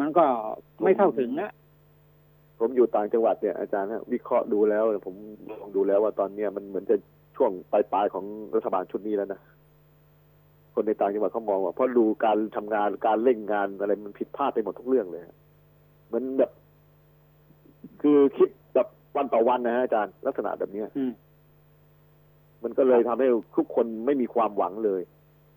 [0.00, 0.24] มันก็
[0.82, 1.52] ไม่เข้าถึงนะ
[2.58, 5.14] ผมอยู่ต่างจังหวัดเนี่ยอาจารย์ฮะวิเคราะห์ดูแล้วเนี่ยผม
[5.60, 6.96] ลองดูแล้วว่าตอนเนี้ยมันเหมือนจะ
[7.36, 8.24] ช่วงปลายๆของ
[8.54, 9.40] รัฐบาลชุดนี้แล้วนะ
[10.74, 15.36] คนในต่างจังหวัดเขามองว่าเพราะดูการทำงานการเร่งงานอะไรมันผิดพลาดไปหมดทุกเรื่องเลยฮะ
[16.06, 16.50] เหมือนแบบ
[18.02, 21.12] คือคิดแบบวันต่อวันนะฮะอาจารย์ลักษณะแบบเนี้ยอืม
[22.64, 25.02] มันก็เลยทำให้ทุกคนไม่มีความหวังเลย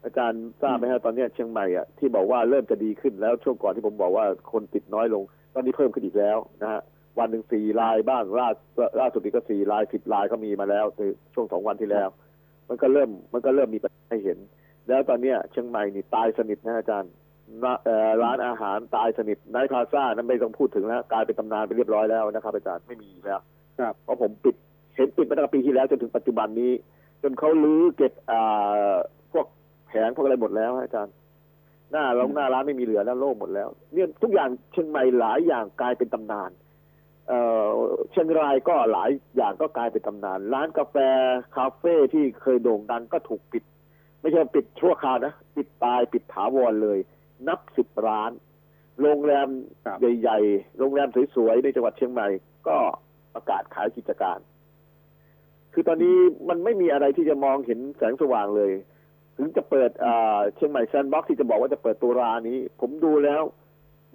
[0.03, 6.81] อาจารย์ทราบไหมฮะตอนเนี้ยเชียงใหม่อะที่บอกว่าเริ่มจะดีขึ้นแล้วช่วงก่อนที่ผมบอกว่าคนติดน้อยลง ตอนนี้เพิ่มขึ้นอีกแล้วนะฮะ
[7.19, 8.47] วันหนึ่งสี่รายบ้างล่า
[8.99, 11.01] ล่าสุดนี้ก็สี่รายสิบรายก็มีมาแล้วใน
[11.33, 12.09] ช่วงสองวันที่แล้ว
[12.69, 14.37] มันก็เริ่ม มันก็เริ่มมีปัญหาให้เห็น
[14.87, 17.11] แล้วตอนเนี้ยเชียงใหม่นี่ตายสนิทนะอาจารย์
[17.63, 23.41] ร้านเอ่อร้านอาหารตายสนิทไนท์พลาซ่านั้นไม่ต้องพูดถึงแล้วกลายเป็นตำนานไปเรียบร้อยแล้วนะครับอาจารย์ไม่มีแล้ว
[23.79, 24.55] ครับเพราะผมปิด
[24.95, 26.71] เห็นปิดมาตั้งแต่ปีที่แล้วจนถึงปัจจุบันนี้
[27.23, 28.93] จนเขาลื้อเก็บอ่า
[29.33, 29.45] พวก
[29.87, 31.13] แผงพวกอะไรหมดแล้วฮะอาจารย์
[31.91, 36.51] หน้าร้านหน้าร้านไม่มีเหลือแล้วโล่งหมดแล้ว เนี่ยทุกอย่างเชียงใหม่หลายอย่างกลายเป็นตำนาน
[37.27, 37.67] เอ่อ
[38.11, 40.95] เชียงรายก็หลายอย่างก็กลายเป็นตำนาน ร้านกาแฟ
[41.55, 43.63] คาเฟ่ที่เคยโด่งดังก็ถูกปิด
[44.21, 46.99] ไม่ใช่ปิดชั่วคราวนะ ปิดตายปิดถาวรเลย
[47.47, 48.31] นับสิบร้าน
[49.01, 49.47] โรงแรม
[49.85, 52.27] ครับใหญ่ๆ โรงแรมสวยๆ ในจังหวัดเชียงใหม่
[52.67, 52.77] ก็
[53.33, 54.39] ประกาศขายกิจการ
[55.73, 56.15] คือตอนนี้
[56.49, 58.71] มันไม่มีอะไรที่จะมองเห็นแสงสว่างเลย
[59.37, 63.41] ถึงจะเปิดอ่าเชียงใหม่ sandbox ที่จะบอกว่าจะเปิดตุลานี้ ผมดูแล้ว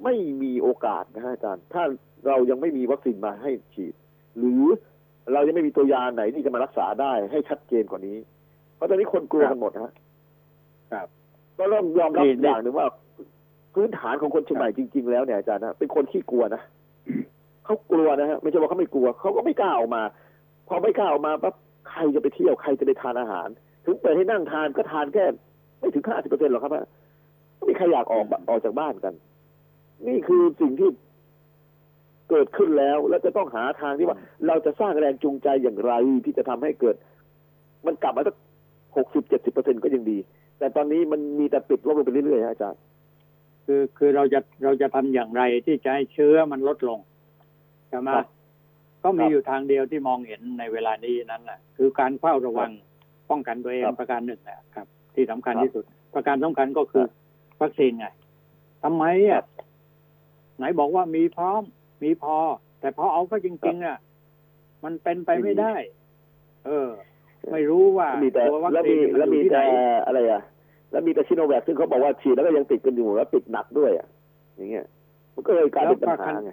[0.05, 1.83] ไม่มีโอกาสนะฮะอาจารย์ ถ้า
[2.27, 3.95] เรายังไม่มีวัคซีนมาให้ฉีด
[4.39, 4.65] หรือ
[5.33, 8.42] เรายังไม่มีตัวยาไหนที่จะมารักษาได้ให้ชัดเจนกว่านี้เพ
[8.83, 9.93] ราะตอนนี้คนกลัวกันหมดฮะ
[10.93, 11.07] ครับ
[11.59, 12.87] ก็เริ่มยอมรับนี่นี่อย่างหนึ่งว่า
[13.75, 16.63] พื้นฐานของคนเชียงใหม่จริง ๆ แล้วเนี่ยอาจารย์นะเป็นคนขี้กลัวนะ
[17.65, 20.03] เขากลัวนะฮะไม่ใช่ว่าเขาไม่กลัวเขาก็ไม่กล้าออกมา
[20.69, 21.55] พอไม่กล้าออกมาปั๊บ
[21.91, 23.49] ใครจะไปเที่ยวใครจะไปทานอาหาร
[23.85, 25.25] ถึงเปิดให้นั่งทานก็ทานแค่
[25.79, 26.87] ไม่ถึงห้าสิบเปอร์เซ็นต์หรอกครับฮะ
[27.55, 29.15] ไม่มีใครอยากออกออกจากบ้านกัน
[30.07, 30.89] นี่คือสิ่งที่
[32.31, 35.93] เกิดขึ้นแล้ว แล้วจะต้องหาทางที่ว่า เราจะสร้างแรงจูงใจอย่างไร
[36.25, 36.97] ที่จะทำให้เกิด
[37.87, 38.35] มันกลับมาสัก
[38.97, 40.19] หกสิบเจ็ดสิบเปอร์เซ็นก็ยังดี
[40.59, 42.81] แต่ตอนนี้มันมีแต่ปิดลบลงไปเรื่อยๆฮะอาจารย์
[43.67, 46.99] คือคือเราจะเราจะทำอย่างไรที่จะให้เชื้อมันลดลง
[47.89, 48.27] ใช่ไหมครับ
[49.05, 52.71] ก็มีครับอยู่ทางเดียวที่มองเห็นในเวลานี้นั้นแหละคือการเฝ้าระวัง
[53.31, 55.85] ป้องกันตัวเองครับประการหนึ่งนะครับ ที่สำคัญครับที่สุด
[56.15, 57.11] ประการสำคัญก็คือครับ
[57.61, 58.07] วัคซีนไง
[58.83, 59.45] ทำไมครัอะบ
[60.57, 61.63] ไหนบอกว่ามีพร้อม
[62.05, 62.37] มีพอ
[62.81, 63.99] แต่พอเอาก็จริงๆอะ
[64.85, 65.75] มันเป็นไปไม่ได้
[66.67, 66.89] เออ
[67.53, 70.43] ไม่รู้ว่ามีแต่ตัววัคแล้วซีมีนมันแล้วอยู่มีที่ไหนแต่อะไรอะ
[70.91, 74.07] แล้วมีแต่ชิโนแวคซึ่งเขาบอกว่าฉีดแล้วก็ยังติดกันอยู่แล้วติดหนักด้วยอะ
[74.57, 74.87] อย่างเงี้ย
[75.35, 76.53] มันก็เลยกลายเป็นปัญหาไง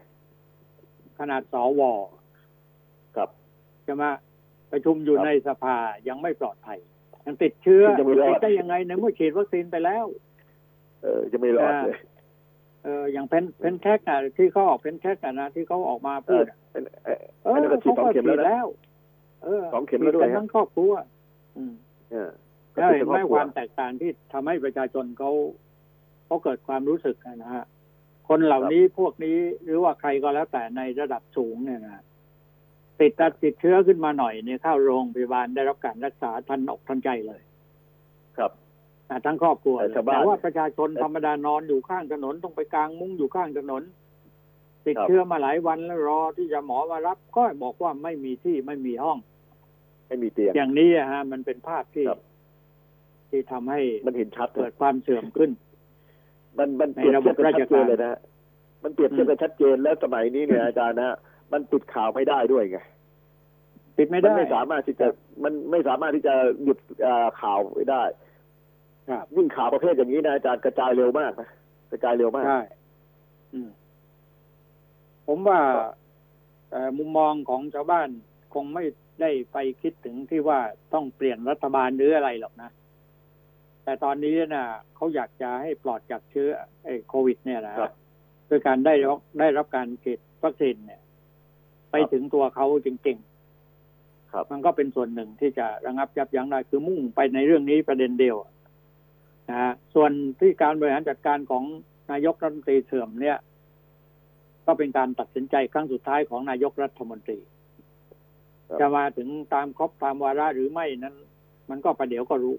[1.19, 1.81] ขนาดสว
[3.15, 3.29] ครับ
[3.85, 4.03] ใช่ไหม
[4.71, 5.75] ประชุมอยู่ครับในสภา
[6.07, 6.79] ยังไม่ปลอดภัย
[7.25, 10.05] ยังติดเชื้อยังไม่รอดติดได้ยังไงในเมื่อฉีดวัคซีนไปแล้ว
[11.01, 11.97] เออจะไม่รอดเลย
[12.83, 18.88] เอออย่างเพนเพนแคกอะที่เขาออกเพนแคกอะนะที่เขาออกมาเอพูอดอะเออเออเอออันนั้นก็ฉีดเขาสองก็เข็มฉีแล้วดนะแล้วเออ
[19.73, 20.91] สองเข็มแล้วด้วยฉีกันฮะทั้งครอบครัว
[21.57, 21.73] อืม
[22.11, 22.29] เออ
[22.73, 25.31] แล้วเห็นไหมก็คือครอบครัวความแตกต่างที่ทำให้ประชาชนเขา
[26.25, 27.65] เขาเกิดความรู้สึกอะนะฮะ
[28.29, 32.03] คนเหล่านี้พวกนี้หรือว่าใครก็แล้วแต่ในระดับสูงเนี่ยนะ
[32.99, 33.11] ติด
[33.43, 37.41] ติดเชื้อขึ้นมาหน่อยเนี่ยเข้าโรงพยาบาลได้รับการรักษาทันอกทันใจเลย
[38.37, 38.51] ครับ
[39.09, 43.83] อะทั้งครอบครัวแต่เลยชาวบ้านแต่ว่าประชาชนธรรมดานอนอยู่ข้างถนนต้องไปกางมุ้งอยู่ข้างถนน
[44.85, 49.17] ติดครับเชื้อมาหลายวันแล้วรอที่จะหมอมารับ ก็บอกว่าไม่มีที่ไม่มีห้อง
[50.07, 52.19] ไม่มีเตียง อย่างนี้อะฮะ มันเป็นภาพที่ครับ
[53.29, 55.51] ที่ทำให้มันเห็นชัดเกินะดความเสื่อมขึ้น
[56.57, 58.19] มันมันในเปรียบระบบเทียบกันราชชัดเจการนเลยนะฮะ
[58.83, 61.15] มันเปรียบเทียบกันชัดเจนแล้วสมัยนี้เนี่ยอาจารย์นะฮะ
[61.51, 62.79] มันปิดข่าวไม่ได้ด้วยไง
[63.97, 65.07] ปิดไม่มันได้ไม่สามารถที่จะ
[65.43, 68.03] มันไม่สามารถที่จะหยุดเอ่อข่าวไว้ได้
[69.09, 71.49] ครับยิ่งข่าวประเภทอย่างนี้นะอาจารย์กระจายเร็วมากนะ
[71.91, 72.61] กระจายเร็วมากใช่
[73.53, 73.69] อืม
[75.31, 75.61] ผมว่า
[76.71, 78.09] เอ่อมุมมองของชาวบ้าน
[78.53, 78.83] คงไม่
[79.21, 80.59] ได้ไปคิดถึงที่ว่า
[80.93, 82.69] ต้องเปลี่ยนรัฐบาลหรืออะไรหรอกนะ
[83.83, 84.65] แต่ตอนนี้นะ
[84.95, 86.49] เขาอยากจะให้ปลอดจากเชื้อ
[86.85, 87.91] ไอ้โควิด เนี่ยนะครับ
[88.47, 91.01] โดยการได้รับได้รับการฉีดวัคซีนเนี่ย
[91.91, 98.37] ไปครับถึงตัวเขาจริงๆครับ มันก็เป็นส่วนหนึ่งที่จะระงับยับยั้งได้คือมุ่งไปในเรื่องนี้ประเด็นเดียว
[99.49, 101.63] นะฮะส่วนที่การบริหารจัดการของ
[102.11, 103.37] นายกรัฐมนตรีเสื่อมเนี่ย
[104.69, 107.39] ก็เป็นการตัดสินใจครั้งสุดท้ายของนายกรัฐมนตรี
[108.67, 111.15] ครับจะมาถึงตามครบตามวาระหรือไม่นั้น
[111.69, 112.55] มันก็ประเดี๋ยวก็รู้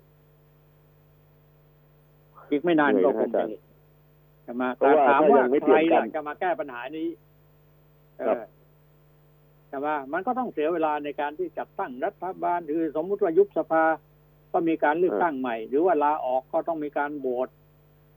[2.50, 3.62] อีกไม่นานก็คงจะเห็น
[4.46, 7.08] จะมาเพราะว่าถามถ้าว่ายังไม่ใคเตรีรยมกันล่ะจะมาแก้ปัญหานี้
[8.18, 8.42] เอครับอ
[9.68, 13.84] แต่ว่ามันก็ต้องเสียเวลาในการที่จัดตั้งรัฐบาลหรือสมมุติว่ายุบสภา
[14.52, 17.48] ก็มีการเลือกตั้งใหม่ หรือว่าลาออกก็ต้องมีการโหวต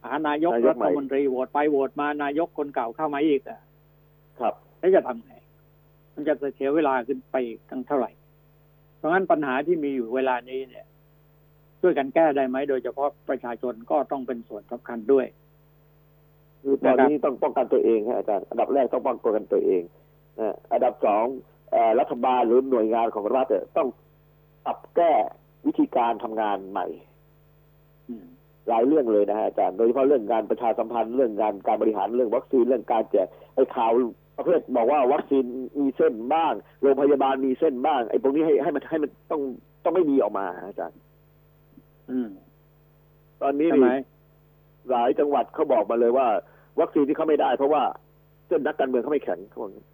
[0.03, 3.59] หานายกนายกรัใหม่ฐมนตรีโหวตไปโหวตมานายกคนเก่าเข้ามาอีกอะ
[4.39, 5.33] ครับแล้วจะทำไง
[6.15, 8.11] มันจะเสียเวลาขึ้นไปอีกตั้งเท่าไหร่
[8.97, 10.85] เพราะงั้นปัญหาที่มีอยู่เวลานี้เนี่ย
[11.81, 15.25] ช่วยกันแก้ได้ไหม โดยเฉพาะประชาชนก็ต้องเป็นส่วนสำคัญด้วย
[16.61, 19.83] คือตอนนี้ต้องป้องกันตัวเองฮะอาจารย์อันดับแรกต้องป้องกันตัวเอง
[20.39, 21.25] นะอันดับสอง
[21.71, 23.87] เอ่อรัฐบาลหรือหน่วยงานของรัฐเนี่ยต้อง
[24.65, 25.11] ปรับแก้
[25.65, 26.87] วิธีการทำงานใหม่
[28.09, 28.25] อืม
[28.69, 33.91] หลายเรื่องเลยนะฮะอาจารย์ โดยเฉพาะเรื่องการประชาสัมพันธ์เรื่องการการบริหารเรื่องวัคซีนเรื่องการแจกไอ้ข่าว
[34.37, 35.43] ประเภทบอกว่าวัคซีน
[35.79, 39.41] มีเส้นบ้าง โรงพยาบาลมีเส้นบ้าง ไอ้พวกนี้ให้ให้มันให้มันต้อง
[39.83, 40.99] ต้องไม่มีออกมาอาจารย์
[42.11, 42.29] อืม
[43.41, 44.03] ตอนนี้ใช่ไหมนี่
[44.91, 46.27] หลายจังหวัดเขาบอกมาเลยว่า
[46.79, 47.83] วัคซีนที่เขาไม่ได้ เพราะว่า
[48.47, 49.85] เส้นนักการเมืองเขาไม่แข็งเขาบอกอย่างนี้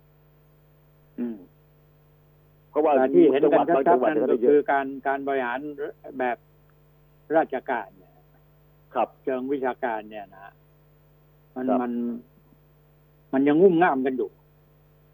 [1.19, 1.37] อืม
[2.69, 5.59] เพราะว่าแต่ที่เห็นจังหกัวัดนบางชัจัดงหวัดๆนั่นเนี่ยเขาก็ได้เยคืออะการการบริหาร
[6.19, 6.37] แบบ
[7.37, 8.13] ราชการเนี่ย
[8.93, 10.53] ครับ เชิงวิชาการเนี่ยนะ
[11.55, 11.91] มันครับมัน
[13.33, 14.29] มันยังงุ่มง่ามกันอยู่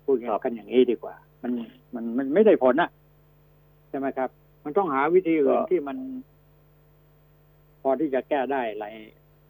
[0.05, 1.51] พูดครับกันอย่างนี้ดีกว่า มัน
[1.95, 2.89] มันมันไม่ได้ผลนะ
[3.89, 4.30] ใช่ไหมครับ
[4.63, 5.97] มันต้องหาวิธีอื่นที่มัน
[7.82, 8.86] พอที่จะแก้ได้อะไร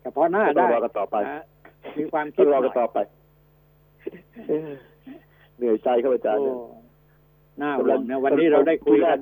[0.01, 1.43] เฉพาะหน้าต้อได้งรอกันต่อไปนะ
[1.97, 2.97] มีความคิต้ดองหรน่ออยกันต่อไป
[5.57, 6.57] เหนื่อยใจครับอาจารย์โอ้เนี่ย
[7.59, 9.19] หน้าห่วงนะวันนี้เราได้คุยกัน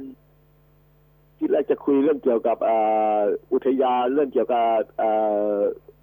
[1.38, 2.78] ที่แรกจะคุยเรื่องเกี่ยวกับเอ่
[3.18, 3.20] อ
[3.54, 4.68] อุทยานเรื่องเกี่ยวกับ
[4.98, 5.10] เอ่
[5.56, 5.58] อ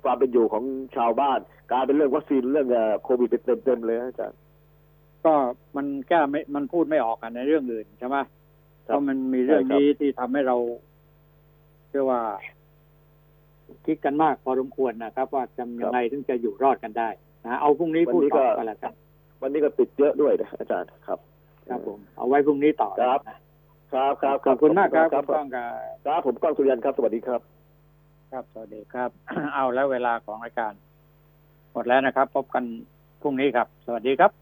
[0.05, 0.65] ความเป็นอยู่ของ
[0.97, 1.39] ชาวบ้าน
[1.71, 4.39] กลารเป็นเรื่องวัคซีนเรื่องเอ่อโควิดเป็นเต็มๆเลยนะอาจารย์
[5.25, 5.35] ก็
[5.77, 8.17] มันแก้ไม่มันพูดไม่ออกกันในเรื่องอื่นใช่ไหม
[8.85, 10.57] เพครับราะมันมีเรื่องใช่ครับนี้ที่ทำให้เรา
[11.91, 12.23] เรียกว่า
[13.87, 17.09] คิดกันมากพอสมควรนะครับ ว่าจะยังไงถึงจะอยู่รอดกันได้
[17.45, 18.93] นะเอาพรุ่งนี้พูดต่อกันละกัน
[19.43, 21.19] วันนี้ก็ติดเยอะด้วยนะอาจารย์ครับ
[21.69, 23.39] ครับผมเอาไว้พรุ่งนี้ต่อครับนะ
[23.93, 25.71] ครับครับขอบคุณมากครับคคุรับณก้องกับ
[26.07, 27.41] ครับผมก้องสุริยันครับ สวัสดีครับ
[28.33, 29.11] ครับ สวัสดีครับ
[29.55, 30.73] เอาแล้วเวลาของรายการ
[31.73, 32.65] หมดแล้วนะครับ พบกัน
[33.21, 34.41] พรุ่งนี้ครับ สวัสดีครับ